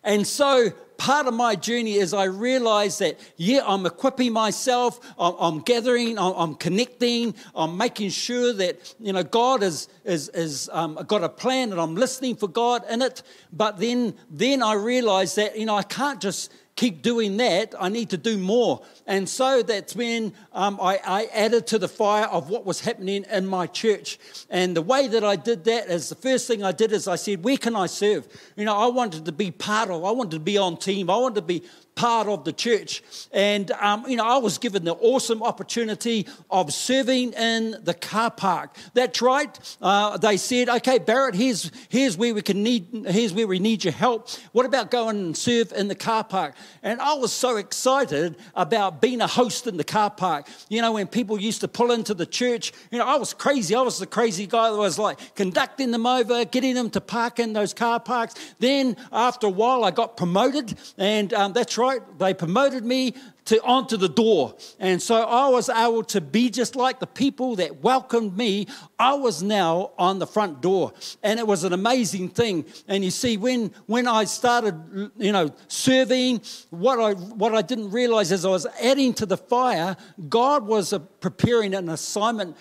And 0.02 0.26
so 0.26 0.70
part 0.96 1.26
of 1.26 1.34
my 1.34 1.54
journey 1.54 1.94
is 1.94 2.12
I 2.12 2.24
realize 2.24 2.98
that, 2.98 3.18
yeah, 3.36 3.62
I'm 3.66 3.86
equipping 3.86 4.32
myself, 4.32 5.00
I'm, 5.18 5.34
I'm 5.38 5.60
gathering, 5.60 6.18
I'm, 6.18 6.34
I'm, 6.34 6.54
connecting, 6.54 7.34
I'm 7.54 7.76
making 7.76 8.10
sure 8.10 8.52
that, 8.52 8.94
you 9.00 9.12
know, 9.12 9.22
God 9.22 9.62
is, 9.62 9.88
is, 10.04 10.28
is 10.30 10.68
um, 10.72 10.98
got 11.06 11.24
a 11.24 11.28
plan 11.28 11.72
and 11.72 11.80
I'm 11.80 11.94
listening 11.94 12.36
for 12.36 12.48
God 12.48 12.84
in 12.90 13.00
it. 13.02 13.22
But 13.52 13.78
then, 13.78 14.14
then 14.30 14.62
I 14.62 14.74
realize 14.74 15.34
that, 15.36 15.58
you 15.58 15.66
know, 15.66 15.76
I 15.76 15.82
can't 15.82 16.20
just 16.20 16.52
keep 16.80 17.02
doing 17.02 17.36
that, 17.36 17.74
I 17.78 17.90
need 17.90 18.08
to 18.08 18.16
do 18.16 18.38
more. 18.38 18.80
And 19.06 19.28
so 19.28 19.62
that's 19.62 19.94
when 19.94 20.32
um, 20.54 20.78
I, 20.80 20.98
I, 21.04 21.24
added 21.26 21.66
to 21.66 21.78
the 21.78 21.88
fire 21.88 22.24
of 22.24 22.48
what 22.48 22.64
was 22.64 22.80
happening 22.80 23.26
in 23.30 23.46
my 23.46 23.66
church. 23.66 24.18
And 24.48 24.74
the 24.74 24.80
way 24.80 25.06
that 25.06 25.22
I 25.22 25.36
did 25.36 25.64
that 25.64 25.90
is 25.90 26.08
the 26.08 26.14
first 26.14 26.48
thing 26.48 26.64
I 26.64 26.72
did 26.72 26.92
is 26.92 27.06
I 27.06 27.16
said, 27.16 27.44
Where 27.44 27.58
can 27.58 27.76
I 27.76 27.84
serve? 27.84 28.26
You 28.56 28.64
know, 28.64 28.74
I 28.74 28.86
wanted 28.86 29.26
to 29.26 29.32
be 29.32 29.50
part 29.50 29.90
of, 29.90 30.02
I 30.06 30.10
wanted 30.10 30.30
to 30.30 30.40
be 30.40 30.56
on 30.56 30.78
team, 30.78 31.10
I 31.10 31.16
wanted 31.18 31.34
to 31.34 31.42
be 31.42 31.62
part 32.00 32.28
of 32.28 32.44
the 32.44 32.52
church. 32.52 33.02
And, 33.30 33.70
um, 33.72 34.06
you 34.08 34.16
know, 34.16 34.24
I 34.24 34.38
was 34.38 34.56
given 34.56 34.84
the 34.84 34.94
awesome 34.94 35.42
opportunity 35.42 36.26
of 36.50 36.72
serving 36.72 37.34
in 37.34 37.76
the 37.82 37.92
car 37.92 38.30
park. 38.30 38.74
That's 38.94 39.20
right. 39.20 39.76
Uh, 39.82 40.16
they 40.16 40.38
said, 40.38 40.70
okay, 40.70 40.98
Barrett, 40.98 41.34
here's, 41.34 41.70
here's 41.90 42.16
where 42.16 42.32
we 42.32 42.40
can 42.40 42.62
need, 42.62 42.86
here's 43.06 43.34
where 43.34 43.46
we 43.46 43.58
need 43.58 43.84
your 43.84 43.92
help. 43.92 44.30
What 44.52 44.64
about 44.64 44.90
going 44.90 45.18
and 45.18 45.36
serve 45.36 45.74
in 45.74 45.88
the 45.88 45.94
car 45.94 46.24
park? 46.24 46.54
And 46.82 47.02
I 47.02 47.12
was 47.12 47.34
so 47.34 47.58
excited 47.58 48.34
about 48.54 49.02
being 49.02 49.20
a 49.20 49.26
host 49.26 49.66
in 49.66 49.76
the 49.76 49.84
car 49.84 50.08
park. 50.08 50.48
You 50.70 50.80
know, 50.80 50.92
when 50.92 51.06
people 51.06 51.38
used 51.38 51.60
to 51.60 51.68
pull 51.68 51.92
into 51.92 52.14
the 52.14 52.24
church, 52.24 52.72
you 52.90 52.96
know, 52.96 53.06
I 53.06 53.16
was 53.16 53.34
crazy. 53.34 53.74
I 53.74 53.82
was 53.82 53.98
the 53.98 54.06
crazy 54.06 54.46
guy 54.46 54.70
that 54.70 54.76
was 54.78 54.98
like 54.98 55.34
conducting 55.34 55.90
them 55.90 56.06
over, 56.06 56.46
getting 56.46 56.76
them 56.76 56.88
to 56.90 57.02
park 57.02 57.38
in 57.38 57.52
those 57.52 57.74
car 57.74 58.00
parks. 58.00 58.34
Then 58.58 58.96
after 59.12 59.48
a 59.48 59.50
while, 59.50 59.84
I 59.84 59.90
got 59.90 60.16
promoted, 60.16 60.78
and 60.96 61.34
um, 61.34 61.52
that's 61.52 61.76
right 61.76 61.89
They 62.18 62.34
promoted 62.34 62.84
me 62.84 63.14
to 63.46 63.62
onto 63.64 63.96
the 63.96 64.08
door. 64.08 64.54
And 64.78 65.02
so 65.02 65.16
I 65.16 65.48
was 65.48 65.68
able 65.68 66.04
to 66.04 66.20
be 66.20 66.50
just 66.50 66.76
like 66.76 67.00
the 67.00 67.06
people 67.06 67.56
that 67.56 67.82
welcomed 67.82 68.36
me. 68.36 68.66
I 68.98 69.14
was 69.14 69.42
now 69.42 69.90
on 69.98 70.18
the 70.18 70.26
front 70.26 70.60
door. 70.60 70.92
And 71.22 71.40
it 71.40 71.46
was 71.46 71.64
an 71.64 71.72
amazing 71.72 72.28
thing. 72.28 72.64
And 72.86 73.04
you 73.04 73.10
see, 73.10 73.36
when 73.36 73.72
when 73.86 74.06
I 74.06 74.24
started, 74.24 75.10
you 75.16 75.32
know, 75.32 75.50
serving, 75.68 76.42
what 76.70 77.00
I 77.00 77.14
what 77.14 77.54
I 77.54 77.62
didn't 77.62 77.90
realize 77.90 78.30
is 78.30 78.44
I 78.44 78.50
was 78.50 78.66
adding 78.80 79.14
to 79.14 79.26
the 79.26 79.36
fire, 79.36 79.96
God 80.28 80.66
was 80.66 80.94
preparing 81.20 81.74
an 81.74 81.88
assignment 81.88 82.56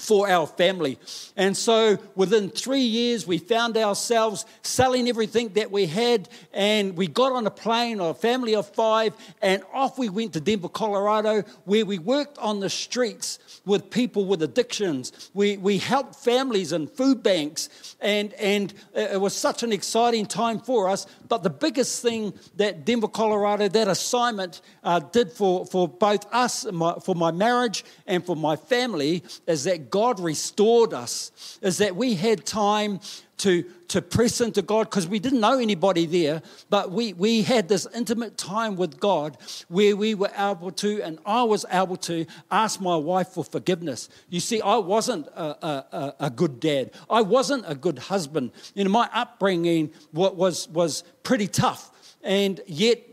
for 0.00 0.30
our 0.30 0.46
family. 0.46 0.98
And 1.36 1.54
so 1.54 1.98
within 2.14 2.48
three 2.48 2.80
years, 2.80 3.26
we 3.26 3.36
found 3.36 3.76
ourselves 3.76 4.46
selling 4.62 5.08
everything 5.08 5.50
that 5.50 5.70
we 5.70 5.84
had, 5.86 6.28
and 6.54 6.96
we 6.96 7.06
got 7.06 7.32
on 7.32 7.46
a 7.46 7.50
plane, 7.50 8.00
a 8.00 8.14
family 8.14 8.54
of 8.54 8.66
five, 8.74 9.14
and 9.42 9.62
off 9.74 9.98
we 9.98 10.08
went 10.08 10.32
to 10.32 10.40
Denver, 10.40 10.70
Colorado, 10.70 11.42
where 11.64 11.84
we 11.84 11.98
worked 11.98 12.38
on 12.38 12.60
the 12.60 12.70
streets 12.70 13.38
with 13.66 13.90
people 13.90 14.24
with 14.24 14.42
addictions. 14.42 15.30
We, 15.34 15.58
we 15.58 15.76
helped 15.76 16.14
families 16.14 16.72
and 16.72 16.90
food 16.90 17.22
banks, 17.22 17.68
and, 18.00 18.32
and 18.34 18.72
it 18.94 19.20
was 19.20 19.34
such 19.34 19.62
an 19.62 19.70
exciting 19.70 20.24
time 20.24 20.60
for 20.60 20.88
us. 20.88 21.06
But 21.28 21.42
the 21.42 21.50
biggest 21.50 22.00
thing 22.00 22.32
that 22.56 22.86
Denver, 22.86 23.08
Colorado, 23.08 23.68
that 23.68 23.86
assignment 23.86 24.62
uh, 24.82 25.00
did 25.00 25.30
for, 25.30 25.66
for 25.66 25.86
both 25.86 26.24
us, 26.32 26.64
my, 26.72 26.94
for 27.04 27.14
my 27.14 27.30
marriage, 27.30 27.84
and 28.06 28.24
for 28.24 28.34
my 28.34 28.56
family, 28.56 29.22
is 29.46 29.64
that 29.64 29.89
God 29.90 30.20
restored 30.20 30.94
us, 30.94 31.58
is 31.62 31.78
that 31.78 31.96
we 31.96 32.14
had 32.14 32.46
time 32.46 33.00
to, 33.38 33.64
to 33.88 34.02
press 34.02 34.40
into 34.40 34.60
God 34.60 34.84
because 34.90 35.08
we 35.08 35.18
didn't 35.18 35.40
know 35.40 35.58
anybody 35.58 36.04
there, 36.04 36.42
but 36.68 36.90
we, 36.90 37.14
we 37.14 37.42
had 37.42 37.68
this 37.68 37.86
intimate 37.94 38.36
time 38.36 38.76
with 38.76 39.00
God 39.00 39.38
where 39.68 39.96
we 39.96 40.14
were 40.14 40.30
able 40.36 40.70
to, 40.72 41.02
and 41.02 41.18
I 41.24 41.42
was 41.44 41.64
able 41.72 41.96
to 41.98 42.26
ask 42.50 42.80
my 42.80 42.96
wife 42.96 43.28
for 43.28 43.42
forgiveness. 43.42 44.10
You 44.28 44.40
see, 44.40 44.60
I 44.60 44.76
wasn't 44.76 45.26
a, 45.28 45.66
a, 45.66 46.14
a 46.20 46.30
good 46.30 46.60
dad, 46.60 46.90
I 47.08 47.22
wasn't 47.22 47.64
a 47.66 47.74
good 47.74 47.98
husband. 47.98 48.52
You 48.74 48.84
know, 48.84 48.90
my 48.90 49.08
upbringing 49.12 49.90
was, 50.12 50.68
was 50.68 51.02
pretty 51.22 51.46
tough, 51.46 51.90
and 52.22 52.60
yet 52.66 53.09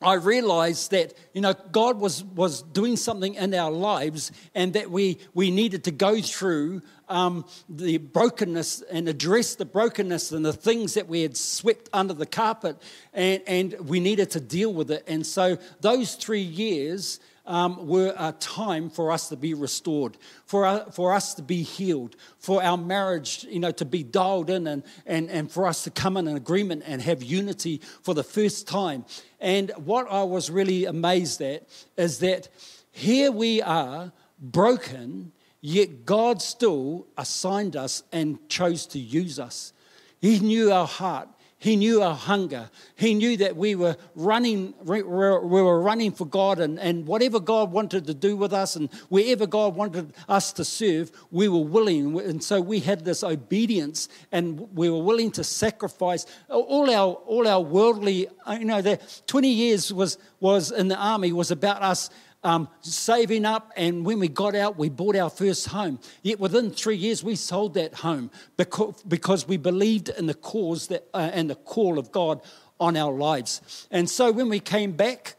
I 0.00 0.14
realized 0.14 0.92
that 0.92 1.14
you 1.32 1.40
know 1.40 1.54
God 1.72 1.98
was 1.98 2.22
was 2.22 2.62
doing 2.62 2.96
something 2.96 3.34
in 3.34 3.52
our 3.54 3.70
lives, 3.70 4.30
and 4.54 4.72
that 4.74 4.90
we 4.90 5.18
we 5.34 5.50
needed 5.50 5.84
to 5.84 5.90
go 5.90 6.20
through 6.20 6.82
um, 7.08 7.44
the 7.68 7.98
brokenness 7.98 8.82
and 8.82 9.08
address 9.08 9.56
the 9.56 9.64
brokenness 9.64 10.30
and 10.30 10.44
the 10.44 10.52
things 10.52 10.94
that 10.94 11.08
we 11.08 11.22
had 11.22 11.36
swept 11.36 11.88
under 11.92 12.14
the 12.14 12.26
carpet, 12.26 12.76
and 13.12 13.42
and 13.48 13.74
we 13.88 13.98
needed 13.98 14.30
to 14.32 14.40
deal 14.40 14.72
with 14.72 14.90
it. 14.92 15.02
And 15.08 15.26
so 15.26 15.58
those 15.80 16.14
three 16.14 16.42
years 16.42 17.18
um, 17.48 17.88
were 17.88 18.14
a 18.16 18.32
time 18.32 18.90
for 18.90 19.10
us 19.10 19.30
to 19.30 19.36
be 19.36 19.54
restored, 19.54 20.16
for, 20.44 20.66
our, 20.66 20.92
for 20.92 21.12
us 21.12 21.34
to 21.34 21.42
be 21.42 21.62
healed, 21.62 22.14
for 22.38 22.62
our 22.62 22.76
marriage, 22.76 23.44
you 23.48 23.58
know, 23.58 23.72
to 23.72 23.84
be 23.84 24.04
dialed 24.04 24.50
in 24.50 24.66
and, 24.66 24.84
and, 25.06 25.30
and 25.30 25.50
for 25.50 25.66
us 25.66 25.82
to 25.84 25.90
come 25.90 26.16
in 26.16 26.28
an 26.28 26.36
agreement 26.36 26.84
and 26.86 27.02
have 27.02 27.22
unity 27.22 27.80
for 28.02 28.14
the 28.14 28.22
first 28.22 28.68
time. 28.68 29.04
And 29.40 29.72
what 29.76 30.06
I 30.10 30.22
was 30.22 30.50
really 30.50 30.84
amazed 30.84 31.40
at 31.40 31.66
is 31.96 32.18
that 32.20 32.48
here 32.92 33.32
we 33.32 33.62
are, 33.62 34.12
broken, 34.38 35.32
yet 35.60 36.04
God 36.04 36.42
still 36.42 37.06
assigned 37.16 37.76
us 37.76 38.02
and 38.12 38.38
chose 38.48 38.86
to 38.86 38.98
use 38.98 39.40
us. 39.40 39.72
He 40.20 40.38
knew 40.38 40.70
our 40.70 40.86
heart. 40.86 41.28
He 41.60 41.74
knew 41.74 42.02
our 42.02 42.14
hunger. 42.14 42.70
He 42.94 43.14
knew 43.14 43.36
that 43.38 43.56
we 43.56 43.74
were 43.74 43.96
running, 44.14 44.74
we 44.84 45.02
were 45.02 45.80
running 45.80 46.12
for 46.12 46.24
God, 46.24 46.60
and, 46.60 46.78
and 46.78 47.04
whatever 47.04 47.40
God 47.40 47.72
wanted 47.72 48.06
to 48.06 48.14
do 48.14 48.36
with 48.36 48.52
us, 48.52 48.76
and 48.76 48.88
wherever 49.08 49.44
God 49.44 49.74
wanted 49.74 50.12
us 50.28 50.52
to 50.52 50.64
serve, 50.64 51.10
we 51.32 51.48
were 51.48 51.64
willing. 51.64 52.16
And 52.20 52.42
so 52.42 52.60
we 52.60 52.78
had 52.78 53.04
this 53.04 53.24
obedience, 53.24 54.08
and 54.30 54.72
we 54.72 54.88
were 54.88 55.02
willing 55.02 55.32
to 55.32 55.42
sacrifice 55.42 56.26
all 56.48 56.88
our 56.90 57.14
all 57.14 57.48
our 57.48 57.60
worldly. 57.60 58.28
You 58.48 58.64
know, 58.64 58.80
the 58.80 59.00
twenty 59.26 59.50
years 59.50 59.92
was 59.92 60.16
was 60.38 60.70
in 60.70 60.86
the 60.86 60.96
army 60.96 61.32
was 61.32 61.50
about 61.50 61.82
us 61.82 62.08
um, 62.44 62.68
saving 62.80 63.44
up, 63.44 63.72
and 63.76 64.04
when 64.04 64.20
we 64.20 64.28
got 64.28 64.54
out, 64.54 64.78
we 64.78 64.88
bought 64.88 65.16
our 65.16 65.30
first 65.30 65.68
home. 65.68 65.98
Yet 66.22 66.38
within 66.38 66.70
three 66.70 66.96
years, 66.96 67.24
we 67.24 67.36
sold 67.36 67.74
that 67.74 67.94
home 67.94 68.30
because, 68.56 69.02
because 69.02 69.48
we 69.48 69.56
believed 69.56 70.08
in 70.10 70.26
the 70.26 70.34
cause 70.34 70.86
that, 70.88 71.08
uh, 71.12 71.30
and 71.32 71.50
the 71.50 71.56
call 71.56 71.98
of 71.98 72.12
God 72.12 72.40
on 72.80 72.96
our 72.96 73.12
lives. 73.12 73.88
And 73.90 74.08
so 74.08 74.30
when 74.30 74.48
we 74.48 74.60
came 74.60 74.92
back, 74.92 75.36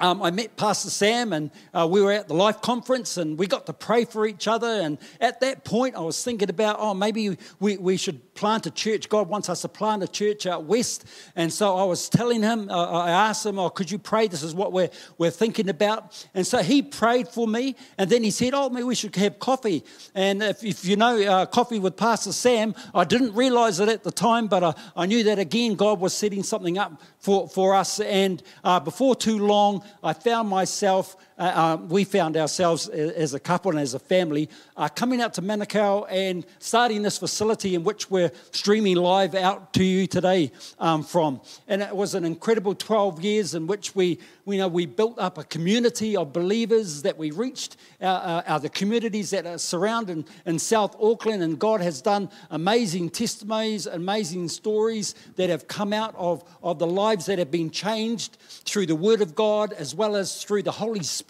um, 0.00 0.22
I 0.24 0.32
met 0.32 0.56
Pastor 0.56 0.90
Sam 0.90 1.32
and 1.32 1.52
uh, 1.72 1.86
we 1.88 2.02
were 2.02 2.10
at 2.10 2.26
the 2.26 2.34
Life 2.34 2.60
Conference 2.60 3.16
and 3.16 3.38
we 3.38 3.46
got 3.46 3.66
to 3.66 3.72
pray 3.72 4.04
for 4.04 4.26
each 4.26 4.48
other. 4.48 4.66
And 4.66 4.98
at 5.20 5.40
that 5.40 5.64
point, 5.64 5.94
I 5.94 6.00
was 6.00 6.22
thinking 6.22 6.50
about, 6.50 6.76
oh, 6.80 6.94
maybe 6.94 7.38
we, 7.60 7.76
we 7.76 7.96
should 7.96 8.34
plant 8.34 8.66
a 8.66 8.72
church. 8.72 9.08
God 9.08 9.28
wants 9.28 9.48
us 9.48 9.62
to 9.62 9.68
plant 9.68 10.02
a 10.02 10.08
church 10.08 10.46
out 10.46 10.64
west. 10.64 11.04
And 11.36 11.52
so 11.52 11.76
I 11.76 11.84
was 11.84 12.08
telling 12.08 12.42
him, 12.42 12.68
uh, 12.70 12.90
I 12.90 13.10
asked 13.10 13.46
him, 13.46 13.56
oh, 13.56 13.70
could 13.70 13.88
you 13.88 13.98
pray? 13.98 14.26
This 14.26 14.42
is 14.42 14.52
what 14.52 14.72
we're, 14.72 14.90
we're 15.16 15.30
thinking 15.30 15.68
about. 15.68 16.26
And 16.34 16.44
so 16.44 16.58
he 16.58 16.82
prayed 16.82 17.28
for 17.28 17.46
me. 17.46 17.76
And 17.96 18.10
then 18.10 18.24
he 18.24 18.32
said, 18.32 18.52
oh, 18.52 18.70
maybe 18.70 18.82
we 18.82 18.96
should 18.96 19.14
have 19.14 19.38
coffee. 19.38 19.84
And 20.12 20.42
if, 20.42 20.64
if 20.64 20.84
you 20.84 20.96
know 20.96 21.22
uh, 21.22 21.46
coffee 21.46 21.78
with 21.78 21.96
Pastor 21.96 22.32
Sam, 22.32 22.74
I 22.92 23.04
didn't 23.04 23.32
realize 23.34 23.78
it 23.78 23.88
at 23.88 24.02
the 24.02 24.10
time, 24.10 24.48
but 24.48 24.64
I, 24.64 24.74
I 24.96 25.06
knew 25.06 25.22
that 25.22 25.38
again, 25.38 25.76
God 25.76 26.00
was 26.00 26.14
setting 26.14 26.42
something 26.42 26.78
up 26.78 27.00
for, 27.24 27.48
for 27.48 27.74
us. 27.74 28.00
And 28.00 28.42
uh, 28.62 28.80
before 28.80 29.16
too 29.16 29.38
long, 29.38 29.82
I 30.02 30.12
found 30.12 30.50
myself, 30.50 31.16
uh, 31.36 31.52
um, 31.54 31.88
we 31.88 32.04
found 32.04 32.36
ourselves 32.36 32.88
as 32.88 33.34
a 33.34 33.40
couple 33.40 33.72
and 33.72 33.80
as 33.80 33.94
a 33.94 33.98
family 33.98 34.48
uh, 34.76 34.88
coming 34.88 35.20
out 35.20 35.34
to 35.34 35.42
Manukau 35.42 36.06
and 36.08 36.46
starting 36.60 37.02
this 37.02 37.18
facility 37.18 37.74
in 37.74 37.82
which 37.82 38.10
we're 38.10 38.30
streaming 38.52 38.96
live 38.96 39.34
out 39.34 39.72
to 39.74 39.84
you 39.84 40.06
today 40.06 40.52
um, 40.78 41.02
from. 41.02 41.40
And 41.66 41.82
it 41.82 41.94
was 41.94 42.14
an 42.14 42.24
incredible 42.24 42.74
12 42.74 43.20
years 43.22 43.54
in 43.54 43.66
which 43.66 43.96
we, 43.96 44.20
we, 44.44 44.58
know, 44.58 44.68
we 44.68 44.86
built 44.86 45.18
up 45.18 45.38
a 45.38 45.44
community 45.44 46.16
of 46.16 46.32
believers 46.32 47.02
that 47.02 47.18
we 47.18 47.32
reached, 47.32 47.76
uh, 48.00 48.04
uh, 48.46 48.58
the 48.58 48.68
communities 48.68 49.30
that 49.30 49.44
are 49.44 49.58
surrounded 49.58 50.24
in 50.46 50.58
South 50.58 50.94
Auckland. 51.00 51.42
And 51.42 51.58
God 51.58 51.80
has 51.80 52.00
done 52.00 52.30
amazing 52.50 53.10
testimonies, 53.10 53.86
amazing 53.86 54.48
stories 54.48 55.14
that 55.34 55.50
have 55.50 55.66
come 55.66 55.92
out 55.92 56.14
of, 56.16 56.44
of 56.62 56.78
the 56.78 56.86
lives 56.86 57.26
that 57.26 57.40
have 57.40 57.50
been 57.50 57.70
changed 57.70 58.36
through 58.64 58.86
the 58.86 58.94
Word 58.94 59.20
of 59.20 59.34
God 59.34 59.72
as 59.72 59.94
well 59.94 60.14
as 60.14 60.44
through 60.44 60.62
the 60.62 60.70
Holy 60.70 61.02
Spirit. 61.02 61.23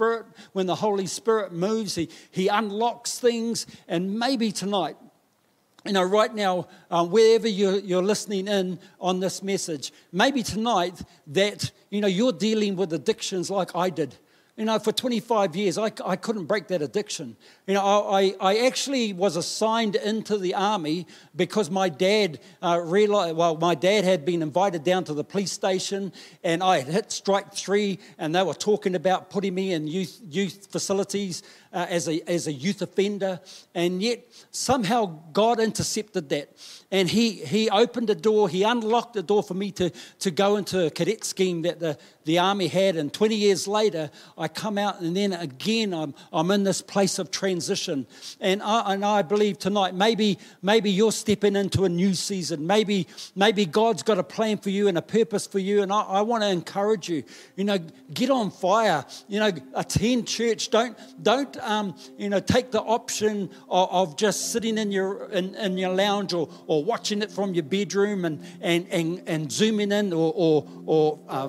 When 0.53 0.67
the 0.67 0.75
Holy 0.75 1.07
Spirit 1.07 1.53
moves, 1.53 1.95
He, 1.95 2.09
he 2.31 2.49
unlocks 2.49 3.19
things. 3.19 3.67
And 3.89 4.19
maybe 4.19 4.53
tonight, 4.53 4.97
you 5.85 5.93
know, 5.93 6.03
right 6.03 6.35
now, 6.35 6.69
um, 6.91 7.11
wherever 7.11 7.47
you're, 7.47 7.79
you're, 7.79 8.03
listening 8.03 8.49
in 8.49 8.79
on 9.01 9.21
this 9.21 9.43
message, 9.43 9.93
maybe 10.13 10.43
tonight 10.43 11.03
that, 11.27 11.71
you 11.91 12.01
know, 12.01 12.07
you're 12.09 12.33
dealing 12.33 12.77
with 12.77 12.93
addictions 12.93 13.51
like 13.51 13.77
I 13.77 13.91
did. 13.91 14.17
You 14.57 14.65
know, 14.65 14.79
for 14.79 14.93
25 14.93 15.57
years, 15.57 15.79
I, 15.79 15.91
I 16.07 16.15
couldn't 16.15 16.45
break 16.45 16.69
that 16.69 16.81
addiction. 16.81 17.37
You 17.67 17.75
know, 17.75 17.83
I, 17.83 18.35
I 18.41 18.59
actually 18.59 19.13
was 19.13 19.35
assigned 19.35 19.97
into 19.97 20.39
the 20.39 20.55
army 20.55 21.09
because 21.35 21.71
my 21.71 21.89
dad 21.89 22.39
uh, 22.63 22.81
realized, 22.85 23.35
well, 23.37 23.57
my 23.57 23.75
dad 23.75 24.05
had 24.05 24.25
been 24.25 24.43
invited 24.43 24.85
down 24.85 25.03
to 25.05 25.15
the 25.15 25.25
police 25.25 25.51
station 25.51 26.13
and 26.45 26.63
I 26.63 26.79
had 26.79 26.87
hit 26.87 27.11
strike 27.11 27.53
three 27.53 27.99
and 28.17 28.33
they 28.33 28.45
were 28.45 28.55
talking 28.55 28.95
about 28.95 29.29
putting 29.29 29.57
me 29.57 29.73
in 29.73 29.89
youth, 29.89 30.21
youth 30.31 30.69
facilities 30.71 31.43
uh, 31.73 31.87
as, 31.89 32.09
a, 32.09 32.23
as 32.31 32.47
a 32.47 32.53
youth 32.53 32.81
offender. 32.81 33.41
And 33.75 34.01
yet, 34.01 34.25
somehow, 34.53 35.19
God 35.33 35.59
intercepted 35.59 36.29
that. 36.29 36.51
And 36.93 37.11
he, 37.11 37.33
he 37.33 37.69
opened 37.71 38.09
a 38.11 38.15
door, 38.15 38.49
he 38.49 38.63
unlocked 38.63 39.15
the 39.15 39.23
door 39.25 39.43
for 39.43 39.55
me 39.55 39.73
to, 39.73 39.91
to 40.21 40.31
go 40.31 40.55
into 40.55 40.87
a 40.87 40.91
cadet 40.91 41.25
scheme 41.25 41.63
that 41.63 41.81
the, 41.81 41.99
the 42.25 42.39
army 42.39 42.69
had. 42.69 42.97
And 42.97 43.13
20 43.13 43.35
years 43.35 43.69
later, 43.69 44.11
I 44.37 44.49
come 44.49 44.79
out, 44.79 45.01
and 45.01 45.17
then 45.17 45.33
again, 45.33 45.93
I'm, 45.93 46.15
I'm 46.33 46.51
in 46.51 46.65
this 46.65 46.83
place 46.83 47.19
of 47.19 47.31
transition. 47.31 48.07
And 48.41 48.63
I, 48.63 48.95
and 48.95 49.05
I 49.05 49.23
believe 49.23 49.59
tonight, 49.59 49.95
maybe, 49.95 50.39
maybe 50.63 50.91
you're 50.91 51.13
stepping 51.13 51.57
into 51.57 51.85
a 51.85 51.89
new 51.89 52.15
season. 52.15 52.67
Maybe, 52.67 53.07
maybe 53.35 53.67
God's 53.67 54.03
got 54.03 54.19
a 54.19 54.23
plan 54.23 54.59
for 54.59 54.71
you 54.71 54.89
and 54.89 54.99
a 54.99 55.03
purpose 55.03 55.47
for 55.47 55.59
you. 55.59 55.83
And 55.83 55.93
I, 55.93 56.01
I 56.01 56.21
want 56.23 56.43
to 56.43 56.49
encourage 56.49 57.09
you, 57.09 57.23
you 57.57 57.65
know, 57.65 57.79
get 58.13 58.31
on 58.31 58.51
fire. 58.51 59.05
You 59.29 59.41
know, 59.41 59.53
attend 59.75 60.27
church. 60.29 60.71
Don't, 60.71 60.97
don't 61.23 61.57
um, 61.59 61.95
you 62.19 62.29
know, 62.29 62.41
take 62.41 62.71
the 62.71 62.81
option 62.81 63.51
of, 63.69 63.91
of 63.91 64.17
just 64.17 64.53
sitting 64.53 64.79
in 64.79 64.93
your, 64.93 65.31
in, 65.31 65.55
in 65.55 65.79
your 65.79 65.95
lounge 65.95 66.33
or, 66.33 66.49
or 66.67 66.85
watching 66.85 67.23
it 67.23 67.31
from 67.31 67.55
your 67.55 67.65
bedroom 67.65 68.25
and, 68.25 68.45
and, 68.61 68.87
and, 68.89 69.23
and 69.27 69.53
zooming 69.53 69.93
in 69.93 70.13
or, 70.13 70.33
or, 70.35 70.69
or 70.87 71.19
uh, 71.29 71.49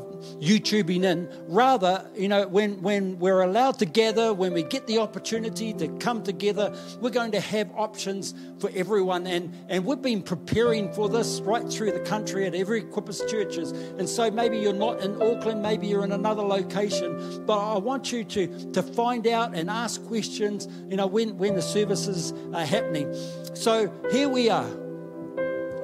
YouTubing 0.66 1.04
in. 1.04 1.30
Rather, 1.48 2.10
you 2.16 2.28
know, 2.28 2.48
when, 2.48 2.82
when 2.82 3.20
we're 3.20 3.42
allowed 3.42 3.80
to 3.80 3.86
gather, 3.86 4.34
when 4.34 4.54
we 4.54 4.64
get 4.64 4.88
the 4.88 4.98
opportunity 4.98 5.74
to 5.74 5.88
come 6.00 6.24
together, 6.24 6.76
we're 7.00 7.10
going 7.10 7.32
to 7.32 7.40
have 7.40 7.72
options 7.76 8.34
for 8.60 8.70
everyone. 8.76 9.28
And, 9.28 9.56
and 9.70 9.86
we've 9.86 10.02
been 10.02 10.22
preparing 10.22 10.92
for 10.94 11.10
this 11.10 11.40
right 11.42 11.68
through 11.70 11.92
the 11.92 12.00
country 12.02 12.46
at 12.46 12.56
every 12.56 12.84
Equippers 12.84 13.28
churches. 13.30 13.72
And 13.72 14.08
so 14.08 14.30
maybe 14.32 14.58
you're 14.58 14.74
not 14.74 15.02
in 15.02 15.22
Auckland, 15.22 15.62
maybe 15.62 15.88
you're 15.88 16.04
in 16.04 16.12
another 16.12 16.44
location, 16.44 17.46
but 17.46 17.58
I 17.58 17.78
want 17.78 18.12
you 18.12 18.24
to, 18.24 18.72
to 18.72 18.82
find 18.84 19.28
out 19.28 19.56
and 19.56 19.70
ask 19.70 20.04
questions, 20.06 20.68
you 20.90 20.98
know, 20.98 21.08
when, 21.08 21.38
when 21.38 21.56
the 21.56 21.62
services 21.62 22.34
are 22.54 22.66
happening. 22.66 23.14
So 23.54 23.92
here 24.12 24.30
we 24.30 24.50
are. 24.50 24.85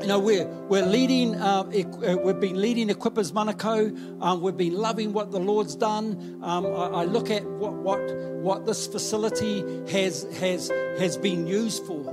You 0.02 0.08
know, 0.08 0.18
we're, 0.18 0.46
we're 0.46 0.86
leading, 0.86 1.36
uh, 1.36 1.62
uh, 1.62 2.18
we've 2.24 2.40
been 2.40 2.60
leading 2.60 2.90
Equippers 2.90 3.32
Manukau. 3.32 3.96
Um, 4.20 4.42
we've 4.42 4.58
been 4.58 4.74
loving 4.74 5.14
what 5.14 5.30
the 5.32 5.40
Lord's 5.40 5.76
done. 5.76 6.40
Um, 6.42 6.66
I, 6.66 6.70
I, 6.70 7.06
look 7.06 7.30
at 7.30 7.44
what, 7.46 7.74
what, 7.74 8.00
what 8.42 8.66
this 8.66 8.88
facility 8.88 9.60
has, 9.92 10.24
has, 10.40 10.70
has 10.98 11.18
been 11.18 11.46
used 11.46 11.86
for. 11.86 12.10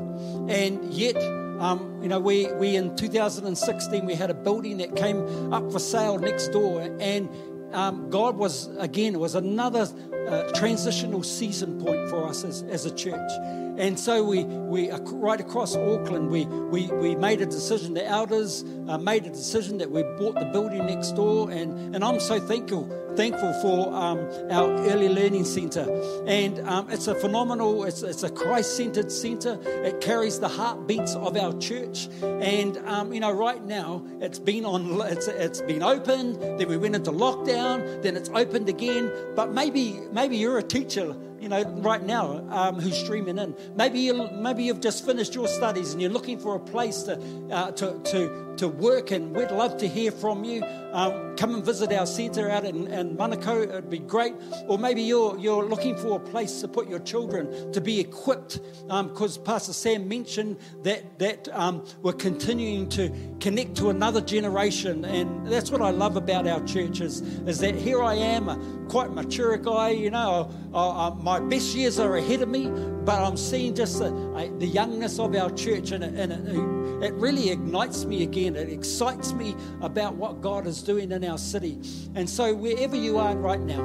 And 0.51 0.85
yet, 0.93 1.17
um, 1.17 1.99
you 2.03 2.09
know, 2.11 2.21
we, 2.21 2.53
we 2.53 2.77
in 2.77 2.95
2016, 2.95 4.05
we 4.05 4.15
had 4.15 4.29
a 4.29 4.35
building 4.35 4.77
that 4.79 4.95
came 4.95 5.51
up 5.51 5.73
for 5.73 5.79
sale 5.79 6.19
next 6.19 6.49
door. 6.49 6.83
And 7.01 7.31
um, 7.73 8.11
God 8.11 8.37
was, 8.37 8.69
again, 8.77 9.19
was 9.19 9.35
another 9.35 9.89
uh, 10.29 10.53
transitional 10.53 11.23
season 11.23 11.81
point 11.83 12.11
for 12.11 12.27
us 12.27 12.45
as, 12.45 12.63
as 12.65 12.85
a 12.85 12.95
church. 12.95 13.31
And 13.79 13.99
so 13.99 14.25
we, 14.25 14.45
we 14.45 14.91
right 14.91 15.41
across 15.41 15.77
Auckland, 15.77 16.31
we, 16.31 16.47
we, 16.47 16.89
we 16.89 17.15
made 17.15 17.41
a 17.41 17.47
decision. 17.47 17.95
The 17.95 18.07
elders 18.07 18.65
uh, 18.89 18.99
made 18.99 19.27
a 19.27 19.31
decision 19.31 19.79
that 19.79 19.91
we 19.91 20.03
bought 20.03 20.35
the 20.35 20.47
building 20.53 20.87
next 20.87 21.13
door. 21.13 21.51
And, 21.51 21.95
and 21.95 22.05
I'm 22.05 22.21
so 22.21 22.41
thankful 22.41 22.89
thankful 23.19 23.53
for 23.55 23.93
um, 23.93 24.21
our 24.49 24.71
early 24.87 25.09
learning 25.09 25.45
centre. 25.45 25.89
And 26.29 26.61
um, 26.61 26.89
it's 26.89 27.09
a 27.09 27.17
phenomenal, 27.17 27.83
it's, 27.83 28.05
it's 28.05 28.23
a 28.23 28.31
Christ 28.31 28.77
centered 28.77 29.11
centre. 29.11 29.59
It 29.65 30.01
carries 30.01 30.39
the 30.39 30.47
heartbeats 30.47 31.17
of 31.17 31.37
our 31.37 31.53
church. 31.59 32.09
And, 32.23 32.79
um, 32.87 33.13
you 33.13 33.19
know, 33.19 33.33
right 33.33 33.65
now 33.65 34.05
it's 34.21 34.39
been 34.39 34.65
on, 34.65 35.01
it's, 35.11 35.27
it's 35.27 35.61
been 35.63 35.83
opened, 35.83 36.37
then 36.37 36.69
we 36.69 36.77
went 36.77 36.95
into 36.95 37.11
lockdown, 37.11 38.03
then 38.03 38.17
it's 38.17 38.31
opened 38.33 38.69
again. 38.69 39.11
But 39.35 39.53
maybe, 39.53 39.99
maybe 40.13 40.37
you're 40.37 40.59
a 40.59 40.63
teacher 40.63 41.17
you 41.41 41.49
know, 41.49 41.63
right 41.63 42.03
now 42.03 42.45
um, 42.51 42.81
who's 42.81 42.97
streaming 42.97 43.39
in. 43.39 43.55
Maybe 43.77 44.01
you 44.01 44.29
maybe 44.33 44.65
you've 44.65 44.81
just 44.81 45.05
finished 45.05 45.35
your 45.35 45.49
studies 45.49 45.93
and 45.93 46.03
you're 46.03 46.11
looking 46.11 46.39
for 46.39 46.57
a 46.57 46.61
place 46.61 47.03
to 47.05 47.21
uh, 47.51 47.71
to 47.73 48.01
to 48.05 48.55
to 48.57 48.69
work, 48.69 49.11
and 49.11 49.35
we'd 49.35 49.51
love 49.51 49.79
to 49.79 49.89
hear 49.89 50.11
from 50.11 50.45
you. 50.45 50.63
Um, 50.93 51.37
come 51.37 51.55
and 51.55 51.65
visit 51.65 51.93
our 51.93 52.07
centre 52.07 52.49
out 52.51 52.65
in, 52.65 52.87
in 52.87 53.17
Manukau. 53.17 53.63
It'd 53.63 53.91
be 53.91 53.99
great. 53.99 54.35
Or 54.67 54.79
maybe 54.79 55.03
you're 55.03 55.39
you're 55.39 55.65
looking 55.65 55.97
for 55.97 56.17
a 56.17 56.21
place 56.21 56.61
to 56.63 56.69
put 56.69 56.89
your 56.89 56.99
children 57.01 57.73
to 57.73 57.81
be 57.81 58.01
equipped, 58.01 58.61
because 58.87 59.39
um, 59.39 59.45
Pastor 59.45 59.73
Sam 59.73 60.09
mentioned 60.09 60.57
that 60.83 61.19
that 61.19 61.49
um, 61.53 61.85
we're 62.03 62.13
continuing 62.13 62.89
to 62.91 63.11
connect 63.41 63.77
to 63.77 63.91
another 63.91 64.21
generation, 64.21 65.05
and 65.05 65.47
that's 65.47 65.71
what 65.71 65.83
I 65.83 65.91
love 65.91 66.17
about 66.17 66.47
our 66.47 66.65
churches 66.65 67.21
is 67.47 67.59
that 67.59 67.75
here 67.75 68.03
I 68.03 68.15
am, 68.15 68.49
a 68.49 68.57
quite 68.89 69.13
mature 69.13 69.57
guy, 69.57 69.91
you 69.91 70.11
know. 70.11 70.51
Uh, 70.73 71.09
uh, 71.09 71.15
my 71.15 71.41
best 71.41 71.75
years 71.75 71.99
are 71.99 72.17
ahead 72.17 72.43
of 72.43 72.49
me, 72.49 72.67
but 73.09 73.23
I'm 73.23 73.39
seeing 73.39 73.75
just 73.75 74.01
the, 74.01 74.11
the 74.59 74.67
youngness 74.67 75.19
of 75.19 75.35
our 75.35 75.51
church, 75.53 75.93
and, 75.93 76.05
it, 76.05 76.13
and 76.13 76.31
it, 76.31 77.07
it 77.07 77.15
really 77.15 77.49
ignites 77.49 78.05
me 78.05 78.23
again. 78.23 78.55
It 78.55 78.69
excites 78.69 79.33
me 79.33 79.57
about 79.81 80.17
what 80.17 80.43
God 80.43 80.67
is 80.67 80.83
doing 80.83 81.11
in 81.11 81.25
our 81.25 81.39
city. 81.39 81.81
And 82.15 82.29
so, 82.29 82.53
wherever 82.55 82.97
you 82.97 83.17
are 83.17 83.35
right 83.35 83.61
now, 83.61 83.81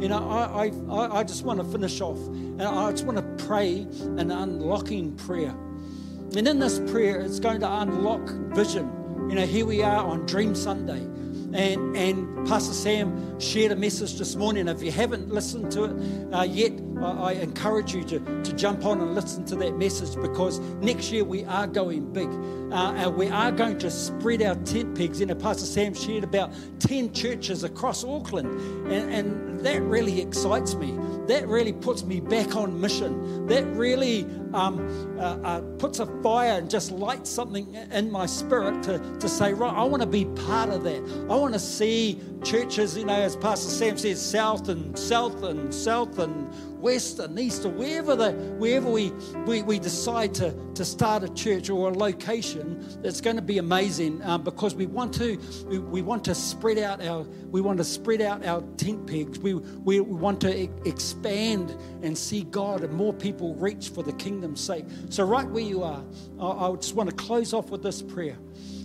you 0.00 0.08
know, 0.08 0.26
I, 0.26 0.72
I, 0.88 1.18
I 1.18 1.22
just 1.22 1.44
want 1.44 1.60
to 1.60 1.66
finish 1.66 2.00
off, 2.00 2.16
and 2.16 2.62
I 2.62 2.90
just 2.92 3.04
want 3.04 3.18
to 3.18 3.44
pray 3.44 3.86
an 4.00 4.30
unlocking 4.30 5.16
prayer. 5.16 5.54
And 6.34 6.48
in 6.48 6.58
this 6.58 6.78
prayer, 6.90 7.20
it's 7.20 7.40
going 7.40 7.60
to 7.60 7.70
unlock 7.70 8.26
vision. 8.56 8.90
You 9.28 9.34
know, 9.34 9.44
here 9.44 9.66
we 9.66 9.82
are 9.82 10.02
on 10.02 10.24
Dream 10.24 10.54
Sunday. 10.54 11.06
And, 11.54 11.96
and 11.96 12.46
Pastor 12.46 12.72
Sam 12.72 13.38
shared 13.38 13.72
a 13.72 13.76
message 13.76 14.18
this 14.18 14.36
morning. 14.36 14.68
If 14.68 14.82
you 14.82 14.90
haven't 14.90 15.28
listened 15.28 15.70
to 15.72 15.84
it 15.84 16.34
uh, 16.34 16.42
yet, 16.44 16.72
I, 16.98 17.10
I 17.10 17.32
encourage 17.32 17.94
you 17.94 18.04
to, 18.04 18.42
to 18.42 18.52
jump 18.54 18.86
on 18.86 19.00
and 19.00 19.14
listen 19.14 19.44
to 19.46 19.56
that 19.56 19.76
message 19.76 20.14
because 20.20 20.60
next 20.80 21.12
year 21.12 21.24
we 21.24 21.44
are 21.44 21.66
going 21.66 22.12
big. 22.12 22.28
Uh, 22.72 22.94
and 22.96 23.16
we 23.16 23.28
are 23.28 23.52
going 23.52 23.78
to 23.78 23.90
spread 23.90 24.40
our 24.40 24.54
tent 24.54 24.96
pegs. 24.96 25.20
You 25.20 25.26
know, 25.26 25.34
Pastor 25.34 25.66
Sam 25.66 25.92
shared 25.92 26.24
about 26.24 26.52
10 26.78 27.12
churches 27.12 27.64
across 27.64 28.02
Auckland, 28.02 28.48
and, 28.90 29.12
and 29.12 29.60
that 29.60 29.82
really 29.82 30.22
excites 30.22 30.74
me. 30.74 30.98
That 31.26 31.46
really 31.46 31.74
puts 31.74 32.02
me 32.02 32.20
back 32.20 32.56
on 32.56 32.80
mission. 32.80 33.46
That 33.46 33.66
really 33.66 34.26
um, 34.54 35.18
uh, 35.18 35.38
uh, 35.42 35.60
puts 35.78 35.98
a 35.98 36.06
fire 36.22 36.58
and 36.58 36.70
just 36.70 36.90
lights 36.90 37.30
something 37.30 37.74
in 37.92 38.10
my 38.10 38.26
spirit 38.26 38.82
to, 38.84 38.98
to 39.18 39.28
say, 39.28 39.52
right, 39.52 39.74
I 39.74 39.84
want 39.84 40.02
to 40.02 40.08
be 40.08 40.24
part 40.24 40.70
of 40.70 40.84
that. 40.84 41.02
I 41.30 41.34
want 41.36 41.54
to 41.54 41.60
see 41.60 42.20
churches, 42.42 42.96
you 42.96 43.04
know, 43.04 43.14
as 43.14 43.36
Pastor 43.36 43.70
Sam 43.70 43.96
says, 43.96 44.20
south 44.20 44.68
and 44.68 44.98
south 44.98 45.42
and 45.42 45.72
south 45.72 46.18
and 46.18 46.52
west 46.82 47.20
and 47.20 47.38
east 47.38 47.64
or 47.64 47.70
wherever, 47.70 48.16
the, 48.16 48.32
wherever 48.58 48.90
we, 48.90 49.10
we, 49.46 49.62
we 49.62 49.78
decide 49.78 50.34
to, 50.34 50.52
to 50.74 50.84
start 50.84 51.22
a 51.22 51.28
church 51.32 51.70
or 51.70 51.90
a 51.90 51.94
location, 51.94 52.84
it's 53.04 53.20
going 53.20 53.36
to 53.36 53.42
be 53.42 53.58
amazing 53.58 54.20
um, 54.22 54.42
because 54.42 54.74
we 54.74 54.86
want 54.86 55.14
to 55.14 55.38
we, 55.66 55.78
we, 55.78 56.02
want 56.02 56.24
to 56.24 56.34
spread 56.34 56.78
out 56.78 57.00
our 57.02 57.24
we 57.50 57.60
want 57.60 57.78
to 57.78 57.84
spread 57.84 58.20
out 58.20 58.44
our 58.44 58.62
tent 58.76 59.06
pegs. 59.06 59.38
We, 59.38 59.54
we, 59.54 60.00
we 60.00 60.16
want 60.16 60.40
to 60.40 60.62
e- 60.64 60.70
expand 60.84 61.76
and 62.02 62.18
see 62.18 62.42
God 62.42 62.82
and 62.82 62.92
more 62.92 63.12
people 63.12 63.54
reach 63.54 63.90
for 63.90 64.02
the 64.02 64.12
kingdom's 64.14 64.60
sake. 64.60 64.84
So 65.08 65.24
right 65.24 65.48
where 65.48 65.62
you 65.62 65.82
are, 65.84 66.02
I, 66.40 66.46
I 66.46 66.76
just 66.76 66.94
want 66.94 67.08
to 67.08 67.16
close 67.16 67.54
off 67.54 67.70
with 67.70 67.82
this 67.82 68.02
prayer. 68.02 68.36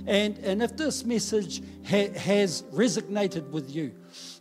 And, 0.07 0.37
and 0.39 0.63
if 0.63 0.77
this 0.77 1.05
message 1.05 1.61
ha- 1.85 2.11
has 2.13 2.63
resonated 2.73 3.49
with 3.49 3.69
you, 3.69 3.93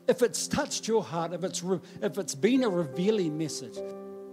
if 0.08 0.22
it's 0.22 0.46
touched 0.46 0.86
your 0.86 1.02
heart, 1.02 1.32
if 1.32 1.42
it's, 1.42 1.62
re- 1.62 1.80
if 2.00 2.16
it's 2.18 2.36
been 2.36 2.62
a 2.62 2.68
revealing 2.68 3.36
message, 3.36 3.76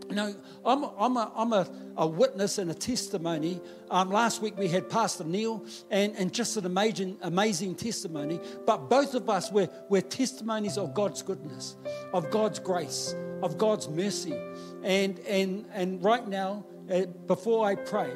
you 0.10 0.16
know, 0.16 0.36
I'm, 0.64 0.84
I'm, 0.84 1.18
a, 1.18 1.32
I'm 1.36 1.54
a, 1.54 1.68
a 1.98 2.06
witness 2.06 2.60
and 2.60 2.70
a 2.70 2.74
testimony. 2.76 3.60
Um, 3.90 4.12
last 4.12 4.44
week 4.44 4.56
we 4.58 4.68
had 4.68 4.90
Pastor 4.90 5.24
Neil, 5.24 5.66
and, 5.90 6.16
and 6.16 6.32
just 6.32 6.56
an 6.56 6.68
amazing, 6.68 7.18
amazing 7.22 7.76
testimony. 7.76 8.40
But 8.68 8.90
both 8.90 9.16
of 9.16 9.28
us, 9.28 9.52
we're, 9.52 9.70
we're 9.90 10.02
testimonies 10.02 10.78
of 10.78 10.94
God's 10.94 11.24
goodness, 11.24 11.78
of 12.14 12.30
God's 12.30 12.60
grace, 12.60 13.16
of 13.42 13.58
God's 13.58 13.90
mercy. 13.90 14.38
And, 14.84 15.18
and, 15.22 15.66
and 15.74 16.04
right 16.04 16.28
now, 16.28 16.66
Uh, 16.92 17.06
before 17.28 17.66
I 17.66 17.76
pray, 17.76 18.12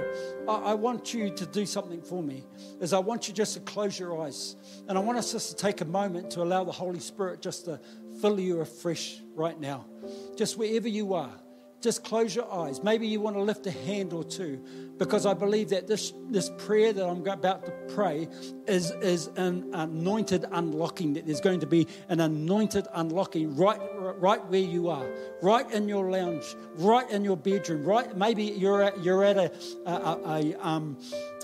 I, 0.48 0.56
I, 0.56 0.74
want 0.74 1.14
you 1.14 1.30
to 1.30 1.46
do 1.46 1.66
something 1.66 2.02
for 2.02 2.22
me. 2.22 2.44
Is 2.82 2.92
I 2.92 3.00
want 3.00 3.28
you 3.28 3.34
just 3.34 3.54
to 3.54 3.62
close 3.62 3.98
your 3.98 4.22
eyes, 4.22 4.58
and 4.90 4.98
I 4.98 5.02
want 5.02 5.18
us 5.18 5.32
just 5.32 5.52
to 5.52 5.56
take 5.56 5.80
a 5.80 5.86
moment 5.86 6.32
to 6.32 6.42
allow 6.42 6.66
the 6.66 6.72
Holy 6.72 7.00
Spirit 7.00 7.42
just 7.42 7.66
to 7.66 7.80
fill 8.22 8.40
you 8.40 8.60
afresh 8.60 9.22
right 9.36 9.58
now, 9.58 9.86
just 10.36 10.58
wherever 10.58 10.88
you 10.88 11.14
are. 11.14 11.32
Just 11.80 12.04
close 12.04 12.36
your 12.36 12.52
eyes. 12.52 12.84
Maybe 12.84 13.08
you 13.08 13.22
want 13.22 13.36
to 13.36 13.42
lift 13.42 13.68
a 13.68 13.72
hand 13.72 14.12
or 14.12 14.24
two 14.24 14.64
because 14.98 15.28
I 15.28 15.36
believe 15.36 15.70
that 15.70 15.88
this, 15.88 16.12
this 16.30 16.50
prayer 16.58 16.92
that 16.92 17.06
I'm 17.08 17.26
about 17.28 17.66
to 17.66 17.72
pray 17.94 18.28
is, 18.66 18.90
is 19.02 19.28
an 19.36 19.70
anointed 19.74 20.46
unlocking, 20.52 21.14
that 21.14 21.28
there's 21.28 21.40
going 21.40 21.60
to 21.60 21.68
be 21.68 21.88
an 22.10 22.20
anointed 22.20 22.88
unlocking 22.94 23.56
right, 23.56 23.80
right 24.20 24.44
where 24.48 24.60
you 24.60 24.90
are, 24.90 25.08
right 25.44 25.70
in 25.72 25.88
your 25.88 26.10
lounge, 26.10 26.56
right 26.78 27.08
in 27.12 27.24
your 27.24 27.38
bedroom, 27.38 27.84
right. 27.84 28.18
Maybe 28.18 28.44
you're 28.44 28.82
at, 28.82 29.04
you're 29.04 29.24
at 29.24 29.38
a, 29.38 29.52
a, 29.86 30.20
a, 30.26 30.68
um, 30.68 30.98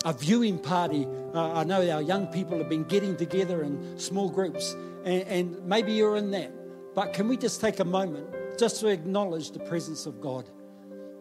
a 0.03 0.13
viewing 0.13 0.57
party. 0.57 1.07
Uh, 1.35 1.53
I 1.53 1.63
know 1.63 1.87
our 1.91 2.01
young 2.01 2.25
people 2.27 2.57
have 2.57 2.69
been 2.69 2.85
getting 2.85 3.15
together 3.15 3.61
in 3.61 3.99
small 3.99 4.29
groups, 4.29 4.75
and, 5.05 5.21
and 5.23 5.63
maybe 5.63 5.93
you're 5.93 6.15
in 6.15 6.31
that. 6.31 6.51
But 6.95 7.13
can 7.13 7.27
we 7.27 7.37
just 7.37 7.61
take 7.61 7.79
a 7.79 7.85
moment? 7.85 8.27
Just 8.57 8.79
to 8.81 8.87
acknowledge 8.87 9.51
the 9.51 9.59
presence 9.59 10.05
of 10.05 10.21
God. 10.21 10.49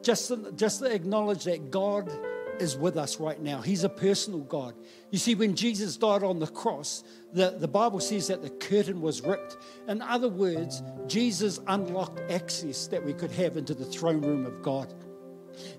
Just 0.03 0.29
to, 0.29 0.53
just 0.53 0.81
to 0.81 0.93
acknowledge 0.93 1.45
that 1.45 1.71
God 1.71 2.11
is 2.59 2.77
with 2.77 2.97
us 2.97 3.19
right 3.19 3.41
now. 3.41 3.61
He's 3.61 3.85
a 3.85 3.89
personal 3.89 4.41
God. 4.41 4.75
You 5.11 5.19
see, 5.19 5.35
when 5.35 5.55
Jesus 5.55 5.97
died 5.97 6.23
on 6.23 6.39
the 6.39 6.47
cross, 6.47 7.03
the, 7.33 7.51
the 7.59 7.69
Bible 7.69 8.01
says 8.01 8.29
that 8.29 8.43
the 8.43 8.51
curtain 8.51 9.01
was 9.01 9.23
ripped. 9.23 9.57
In 9.89 10.03
other 10.03 10.29
words, 10.29 10.83
Jesus 11.07 11.61
unlocked 11.67 12.21
access 12.31 12.87
that 12.89 13.05
we 13.05 13.13
could 13.13 13.33
have 13.33 13.57
into 13.57 13.75
the 13.75 13.85
throne 13.85 14.21
room 14.21 14.47
of 14.47 14.63
God. 14.63 14.93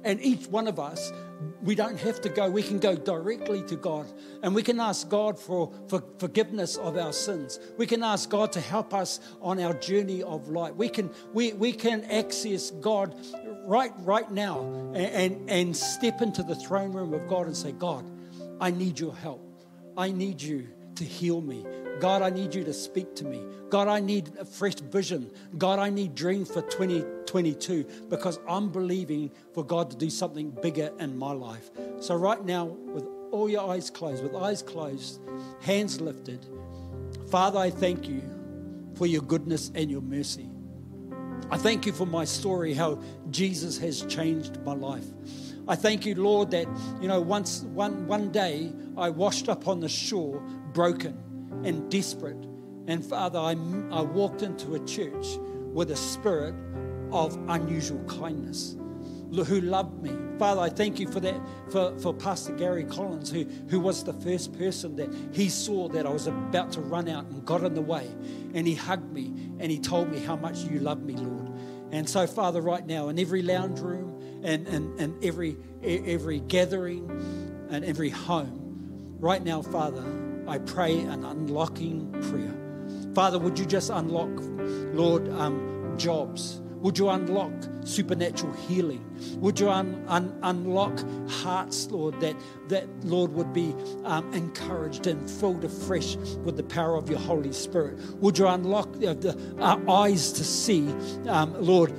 And 0.04 0.22
each 0.22 0.48
one 0.48 0.68
of 0.68 0.80
us, 0.80 1.12
we 1.62 1.76
don't 1.76 2.00
have 2.00 2.22
to 2.22 2.30
go, 2.30 2.50
we 2.50 2.64
can 2.64 2.80
go 2.80 2.96
directly 2.96 3.62
to 3.64 3.76
God 3.76 4.06
and 4.42 4.54
we 4.54 4.64
can 4.64 4.80
ask 4.80 5.10
God 5.10 5.40
for, 5.40 5.74
for 5.88 6.04
forgiveness 6.20 6.78
of 6.78 6.98
our 6.98 7.14
sins. 7.14 7.60
We 7.78 7.86
can 7.86 8.04
ask 8.04 8.30
God 8.30 8.52
to 8.54 8.62
help 8.62 8.94
us 8.94 9.20
on 9.42 9.60
our 9.60 9.74
journey 9.74 10.24
of 10.24 10.50
life. 10.50 10.76
We 10.76 10.90
can, 10.90 11.10
we, 11.34 11.54
we 11.54 11.74
can 11.74 12.04
access 12.06 12.72
God 12.72 13.16
right, 13.66 13.92
right 14.00 14.30
now 14.32 14.62
and, 14.94 14.98
and, 14.98 15.50
and 15.50 15.78
step 15.78 16.22
into 16.22 16.44
the 16.44 16.56
throne 16.56 16.92
room 16.92 17.14
of 17.14 17.28
God 17.28 17.48
and 17.48 17.56
say, 17.56 17.72
God, 17.72 18.06
I 18.60 18.72
need 18.72 19.00
your 19.00 19.16
help. 19.16 19.42
I 19.98 20.12
need 20.12 20.42
you 20.42 20.68
to 20.96 21.04
heal 21.04 21.42
me. 21.42 21.66
God, 22.04 22.22
I 22.22 22.32
need 22.32 22.54
you 22.54 22.66
to 22.66 22.74
speak 22.74 23.16
to 23.16 23.24
me. 23.24 23.42
God, 23.70 23.88
I 23.88 24.02
need 24.02 24.34
a 24.38 24.44
fresh 24.44 24.76
vision. 24.76 25.32
God, 25.58 25.80
I 25.80 25.90
need 25.90 26.16
dreams 26.16 26.52
for 26.52 26.62
2022 26.62 27.86
because 28.10 28.40
I'm 28.46 28.68
believing 28.68 29.32
for 29.54 29.64
God 29.64 29.90
to 29.92 29.96
do 29.96 30.10
something 30.10 30.50
bigger 30.50 30.92
in 31.00 31.18
my 31.18 31.32
life. 31.32 31.72
So, 32.02 32.16
right 32.16 32.44
now, 32.44 32.66
with 32.66 33.08
all 33.32 33.48
your 33.48 33.72
eyes 33.72 33.90
closed, 33.90 34.22
with 34.22 34.36
eyes 34.36 34.62
closed, 34.62 35.22
hands 35.62 36.02
lifted, 36.02 36.46
Father, 37.32 37.60
I 37.60 37.70
thank 37.70 38.10
you 38.10 38.22
for 38.96 39.06
your 39.06 39.22
goodness 39.22 39.72
and 39.74 39.90
your 39.90 40.02
mercy. 40.02 40.50
I 41.52 41.58
thank 41.58 41.86
you 41.86 41.94
for 41.94 42.06
my 42.06 42.26
story, 42.26 42.74
how 42.74 43.02
Jesus 43.30 43.78
has 43.78 44.02
changed 44.08 44.60
my 44.66 44.74
life. 44.74 45.06
I 45.70 45.78
thank 45.78 46.06
you, 46.06 46.16
Lord, 46.16 46.52
that 46.52 46.68
you 47.00 47.08
know 47.08 47.22
once 47.22 47.62
one 47.62 48.08
one 48.08 48.30
day 48.30 48.74
I 48.98 49.10
washed 49.10 49.48
up 49.48 49.70
on 49.70 49.80
the 49.80 49.88
shore 49.88 50.42
broken 50.74 51.18
and 51.64 51.90
desperate. 51.92 52.44
And 52.88 53.06
Father, 53.06 53.40
I, 53.40 53.52
I 53.92 54.02
walked 54.02 54.42
into 54.42 54.76
a 54.76 54.86
church 54.86 55.38
with 55.74 55.92
a 55.92 55.96
spirit 55.96 56.56
of 57.12 57.38
unusual 57.48 58.04
kindness 58.06 58.76
who 59.42 59.62
loved 59.62 60.04
me. 60.04 60.12
Father, 60.38 60.62
I 60.62 60.70
thank 60.70 61.00
you 61.00 61.08
for 61.08 61.20
that, 61.20 61.40
for, 61.72 61.98
for 61.98 62.14
Pastor 62.14 62.54
Gary 62.54 62.84
Collins, 62.84 63.32
who, 63.32 63.46
who 63.70 63.80
was 63.80 64.04
the 64.04 64.14
first 64.14 64.58
person 64.58 64.96
that 64.98 65.10
he 65.32 65.50
saw 65.50 65.88
that 65.90 66.06
I 66.06 66.10
was 66.10 66.28
about 66.28 66.72
to 66.74 66.82
run 66.82 67.10
out 67.10 67.26
and 67.26 67.44
got 67.44 67.64
in 67.64 67.74
the 67.74 67.82
way. 67.82 68.08
And 68.54 68.68
he 68.68 68.76
hugged 68.76 69.12
me 69.12 69.34
and 69.60 69.72
he 69.72 69.80
told 69.80 70.12
me 70.12 70.20
how 70.20 70.36
much 70.36 70.60
you 70.60 70.80
love 70.80 71.02
me, 71.02 71.16
Lord. 71.16 71.52
And 71.92 72.08
so, 72.08 72.28
Father, 72.28 72.62
right 72.62 72.86
now, 72.86 73.10
in 73.10 73.18
every 73.18 73.42
lounge 73.42 73.80
room 73.80 74.42
and, 74.44 74.68
and, 74.68 75.00
and 75.00 75.24
every, 75.24 75.58
every 75.84 76.40
gathering 76.40 77.10
and 77.70 77.84
every 77.86 78.10
home, 78.10 79.16
right 79.20 79.44
now, 79.44 79.62
Father, 79.62 80.04
I 80.48 80.58
pray 80.58 81.00
an 81.00 81.24
unlocking 81.24 82.12
prayer. 82.30 82.54
Father, 83.14 83.40
would 83.40 83.58
you 83.58 83.66
just 83.66 83.90
unlock, 83.90 84.32
Lord, 84.94 85.30
um, 85.30 85.96
jobs? 85.98 86.62
Would 86.82 86.98
you 86.98 87.10
unlock 87.10 87.54
supernatural 87.86 88.54
healing? 88.54 89.04
Would 89.38 89.60
you 89.60 89.70
un, 89.70 90.04
un, 90.08 90.38
unlock 90.44 91.04
hearts, 91.30 91.90
Lord, 91.92 92.20
that, 92.22 92.36
that 92.68 92.88
Lord 93.06 93.34
would 93.34 93.54
be 93.54 93.76
um, 94.04 94.34
encouraged 94.34 95.08
and 95.08 95.30
filled 95.30 95.64
afresh 95.64 96.16
with 96.44 96.58
the 96.58 96.64
power 96.64 96.96
of 96.96 97.10
your 97.10 97.20
Holy 97.20 97.54
Spirit? 97.54 98.00
Would 98.16 98.38
you 98.38 98.48
unlock 98.48 98.92
the, 98.94 99.14
the 99.14 99.38
uh, 99.60 99.80
eyes 99.90 100.32
to 100.34 100.44
see, 100.44 100.90
um, 101.28 101.56
Lord, 101.60 101.94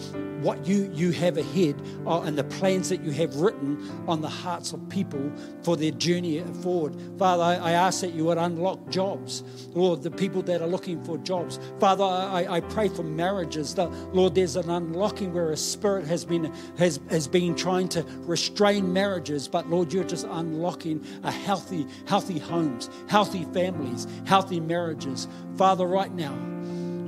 what 0.45 0.67
you, 0.67 0.91
you 0.93 1.11
have 1.11 1.39
ahead 1.39 1.75
uh, 2.07 2.21
and 2.21 2.37
the 2.37 2.45
plans 2.45 2.91
that 2.91 3.03
you 3.03 3.11
have 3.13 3.37
written 3.37 3.79
on 4.07 4.21
the 4.21 4.29
hearts 4.29 4.75
of 4.75 4.89
people 4.91 5.33
for 5.63 5.75
their 5.75 5.91
journey 5.93 6.41
forward. 6.63 6.95
Father, 7.19 7.43
I, 7.43 7.55
I 7.55 7.71
ask 7.73 8.03
that 8.03 8.13
you 8.13 8.27
would 8.27 8.37
unlock 8.37 8.91
jobs, 8.91 9.43
Lord, 9.69 10.03
the 10.03 10.11
people 10.11 10.43
that 10.43 10.61
are 10.61 10.69
looking 10.69 11.03
for 11.03 11.17
jobs. 11.19 11.59
Father, 11.81 12.05
I, 12.05 12.47
I 12.57 12.61
pray 12.61 12.89
for 12.89 13.03
marriages 13.03 13.75
that, 13.77 13.91
Lord, 14.15 14.35
there's 14.35 14.57
an 14.57 14.69
unlocking 14.69 15.33
where 15.33 15.51
a 15.51 15.57
spirit 15.75 16.07
has 16.07 16.25
been, 16.25 16.53
has, 16.79 16.99
has 17.11 17.29
been 17.29 17.55
trying 17.55 17.89
to 17.91 18.03
restrain 18.21 18.93
marriages, 18.93 19.47
but 19.49 19.69
Lord, 19.69 19.93
you're 19.93 20.05
just 20.05 20.27
unlocking 20.29 21.05
a 21.23 21.31
healthy, 21.31 21.87
healthy 22.07 22.39
homes, 22.39 22.89
healthy 23.09 23.45
families, 23.53 24.07
healthy 24.25 24.61
marriages. 24.61 25.29
Father, 25.57 25.87
right 25.87 26.13
now, 26.13 26.35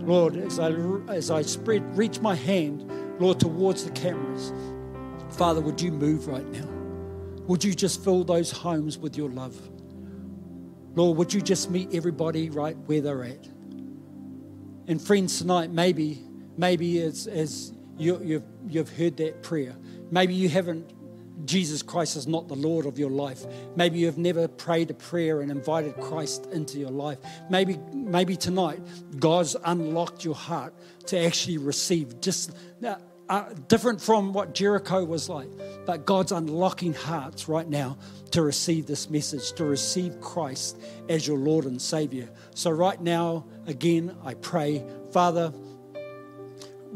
Lord, 0.05 0.37
as 0.37 0.59
I, 0.61 0.71
as 1.09 1.31
I 1.31 1.43
spread, 1.43 1.97
reach 1.97 2.21
my 2.21 2.35
hand, 2.35 3.21
Lord, 3.21 3.41
towards 3.41 3.85
the 3.85 3.91
cameras. 3.93 4.53
Father, 5.31 5.61
would 5.61 5.81
you 5.81 5.91
move 5.91 6.29
right 6.29 6.47
now? 6.47 6.67
Would 7.47 7.65
you 7.65 7.75
just 7.75 8.05
fill 8.05 8.25
those 8.25 8.51
homes 8.51 8.99
with 8.99 9.17
your 9.17 9.31
love? 9.31 9.57
Lord, 10.95 11.17
would 11.19 11.33
you 11.33 11.41
just 11.41 11.71
meet 11.71 11.95
everybody 11.95 12.51
right 12.51 12.77
where 12.87 13.01
they're 13.01 13.25
at? 13.25 13.47
And 14.89 15.03
friends, 15.03 15.39
tonight, 15.39 15.71
maybe, 15.71 16.23
maybe 16.57 17.03
as, 17.03 17.27
as 17.27 17.73
you, 17.99 18.21
you've, 18.23 18.45
you've 18.69 18.97
heard 18.97 19.17
that 19.19 19.43
prayer, 19.43 19.77
maybe 20.11 20.35
you 20.35 20.49
haven't 20.49 20.93
Jesus 21.45 21.83
Christ 21.83 22.17
is 22.17 22.27
not 22.27 22.49
the 22.49 22.57
Lord 22.57 22.87
of 22.87 22.99
your 22.99 23.11
life. 23.11 23.45
Maybe 23.77 23.99
you've 23.99 24.19
never 24.19 24.49
prayed 24.49 24.91
a 24.91 24.95
prayer 24.95 25.43
and 25.43 25.51
invited 25.51 25.95
Christ 26.01 26.47
into 26.47 26.79
your 26.79 26.91
life. 26.91 27.19
Maybe, 27.51 27.79
maybe 27.93 28.37
tonight 28.37 28.81
God's 29.19 29.55
unlocked 29.65 30.25
your 30.25 30.35
heart 30.35 30.75
to 31.07 31.19
actually 31.19 31.59
receive 31.59 32.21
just 32.21 32.57
uh, 33.29 33.45
different 33.69 34.01
from 34.01 34.33
what 34.33 34.55
Jericho 34.55 35.05
was 35.05 35.29
like. 35.29 35.49
But 35.85 36.07
God's 36.07 36.33
unlocking 36.33 36.95
hearts 36.95 37.49
right 37.49 37.69
now 37.69 37.99
to 38.31 38.43
receive 38.43 38.87
this 38.87 39.11
message, 39.11 39.53
to 39.53 39.65
receive 39.65 40.21
Christ 40.21 40.79
as 41.09 41.27
your 41.27 41.39
Lord 41.39 41.67
and 41.67 41.81
Savior. 41.81 42.29
So, 42.55 42.71
right 42.71 43.01
now, 43.01 43.45
again, 43.67 44.17
I 44.25 44.35
pray, 44.35 44.85
Father, 45.13 45.53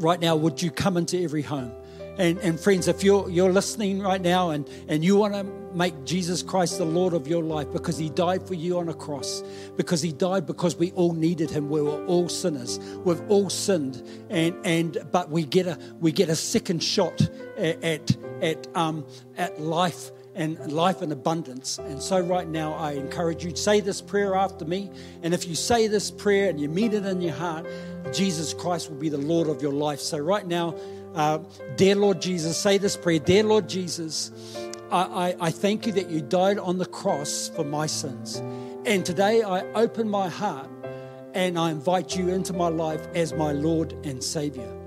right 0.01 0.19
now, 0.19 0.35
would 0.35 0.61
you 0.61 0.71
come 0.71 0.97
into 0.97 1.21
every 1.21 1.41
home? 1.41 1.71
And, 2.17 2.37
and 2.39 2.59
friends, 2.59 2.87
if 2.87 3.03
you're, 3.03 3.29
you're 3.29 3.51
listening 3.51 3.99
right 4.01 4.21
now 4.21 4.49
and, 4.49 4.69
and 4.87 5.03
you 5.03 5.15
want 5.15 5.33
to 5.33 5.43
make 5.73 6.03
Jesus 6.03 6.43
Christ 6.43 6.77
the 6.77 6.85
Lord 6.85 7.13
of 7.13 7.27
your 7.27 7.41
life 7.41 7.71
because 7.71 7.97
he 7.97 8.09
died 8.09 8.45
for 8.45 8.53
you 8.53 8.77
on 8.79 8.89
a 8.89 8.93
cross, 8.93 9.41
because 9.77 10.01
he 10.01 10.11
died 10.11 10.45
because 10.45 10.75
we 10.75 10.91
all 10.91 11.13
needed 11.13 11.49
him. 11.49 11.69
We 11.69 11.81
were 11.81 12.05
all 12.05 12.27
sinners. 12.27 12.79
We've 13.05 13.21
all 13.29 13.49
sinned. 13.49 14.07
And, 14.29 14.55
and 14.65 14.97
but 15.11 15.29
we 15.29 15.45
get 15.45 15.67
a 15.67 15.79
we 15.99 16.11
get 16.11 16.29
a 16.29 16.35
second 16.35 16.83
shot 16.83 17.21
at 17.57 17.83
at, 17.83 18.17
at, 18.41 18.67
um, 18.75 19.05
at 19.37 19.61
life 19.61 20.11
and 20.35 20.71
life 20.71 21.01
in 21.01 21.11
abundance. 21.11 21.77
And 21.77 22.01
so, 22.01 22.19
right 22.19 22.47
now, 22.47 22.73
I 22.73 22.93
encourage 22.93 23.43
you 23.43 23.51
to 23.51 23.57
say 23.57 23.79
this 23.79 24.01
prayer 24.01 24.35
after 24.35 24.65
me. 24.65 24.89
And 25.23 25.33
if 25.33 25.47
you 25.47 25.55
say 25.55 25.87
this 25.87 26.09
prayer 26.09 26.49
and 26.49 26.59
you 26.59 26.69
mean 26.69 26.93
it 26.93 27.05
in 27.05 27.21
your 27.21 27.33
heart, 27.33 27.65
Jesus 28.13 28.53
Christ 28.53 28.89
will 28.89 28.97
be 28.97 29.09
the 29.09 29.17
Lord 29.17 29.47
of 29.47 29.61
your 29.61 29.73
life. 29.73 29.99
So, 29.99 30.17
right 30.17 30.45
now, 30.45 30.75
uh, 31.15 31.39
dear 31.75 31.95
Lord 31.95 32.21
Jesus, 32.21 32.57
say 32.57 32.77
this 32.77 32.95
prayer 32.97 33.19
Dear 33.19 33.43
Lord 33.43 33.67
Jesus, 33.67 34.31
I, 34.91 35.01
I, 35.01 35.47
I 35.47 35.51
thank 35.51 35.85
you 35.85 35.93
that 35.93 36.09
you 36.09 36.21
died 36.21 36.59
on 36.59 36.77
the 36.77 36.85
cross 36.85 37.49
for 37.55 37.63
my 37.63 37.87
sins. 37.87 38.41
And 38.85 39.05
today 39.05 39.43
I 39.43 39.61
open 39.73 40.09
my 40.09 40.27
heart 40.27 40.69
and 41.33 41.57
I 41.57 41.71
invite 41.71 42.15
you 42.15 42.29
into 42.29 42.53
my 42.53 42.67
life 42.67 43.05
as 43.13 43.33
my 43.33 43.51
Lord 43.51 43.93
and 44.03 44.23
Savior. 44.23 44.77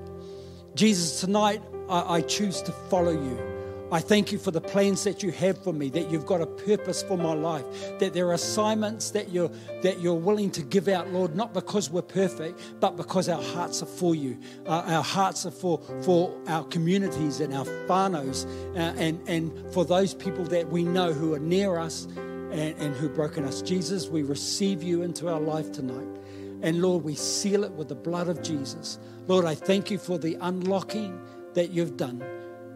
Jesus, 0.75 1.21
tonight 1.21 1.63
I, 1.89 2.17
I 2.17 2.21
choose 2.23 2.61
to 2.63 2.73
follow 2.73 3.13
you. 3.13 3.54
I 3.95 4.01
thank 4.01 4.33
you 4.33 4.39
for 4.39 4.51
the 4.51 4.61
plans 4.61 5.05
that 5.05 5.23
you 5.23 5.31
have 5.31 5.63
for 5.63 5.73
me, 5.73 5.89
that 5.91 6.11
you've 6.11 6.27
got 6.27 6.41
a 6.41 6.47
purpose 6.47 7.01
for 7.05 7.17
my 7.17 7.33
life, 7.33 7.65
that 8.01 8.13
there 8.13 8.27
are 8.27 8.33
assignments 8.33 9.11
that 9.13 9.29
you're, 9.29 9.53
that 9.83 10.01
you're 10.01 10.15
willing 10.15 10.51
to 10.51 10.63
give 10.63 10.89
out, 10.89 11.13
Lord, 11.13 11.37
not 11.37 11.55
because 11.55 11.91
we're 11.91 12.03
perfect, 12.03 12.61
but 12.81 12.97
because 12.97 13.29
our 13.29 13.41
hearts 13.41 13.85
are 13.85 13.87
for 13.87 14.17
you. 14.17 14.37
Uh, 14.67 14.83
our 14.87 15.03
hearts 15.05 15.47
are 15.47 15.53
for, 15.53 15.81
for 16.03 16.37
our 16.49 16.65
communities 16.65 17.39
and 17.39 17.55
our 17.55 17.65
whānaus 17.87 18.47
uh, 18.75 18.79
and, 18.99 19.21
and 19.29 19.73
for 19.73 19.85
those 19.85 20.13
people 20.13 20.43
that 20.47 20.69
we 20.69 20.83
know 20.83 21.13
who 21.13 21.33
are 21.33 21.39
near 21.39 21.79
us 21.79 22.07
and, 22.17 22.77
and 22.81 22.97
who've 22.97 23.15
broken 23.15 23.45
us. 23.45 23.63
Jesus, 23.63 24.09
we 24.09 24.25
receive 24.25 24.83
you 24.83 25.03
into 25.03 25.29
our 25.29 25.41
life 25.41 25.71
tonight. 25.71 26.19
And 26.63 26.83
Lord, 26.83 27.05
we 27.05 27.15
seal 27.15 27.63
it 27.63 27.71
with 27.71 27.91
the 27.91 27.95
blood 27.95 28.29
of 28.29 28.43
Jesus. 28.43 28.99
Lord, 29.29 29.45
I 29.45 29.55
thank 29.55 29.89
you 29.89 29.99
for 29.99 30.19
the 30.19 30.37
unlocking 30.41 31.17
that 31.53 31.71
you've 31.71 31.97
done 31.97 32.25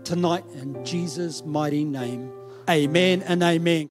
tonight 0.08 0.44
in 0.54 0.82
Jesus' 0.86 1.44
mighty 1.44 1.84
name. 1.84 2.32
Amen 2.68 3.22
and 3.28 3.42
amen. 3.42 3.86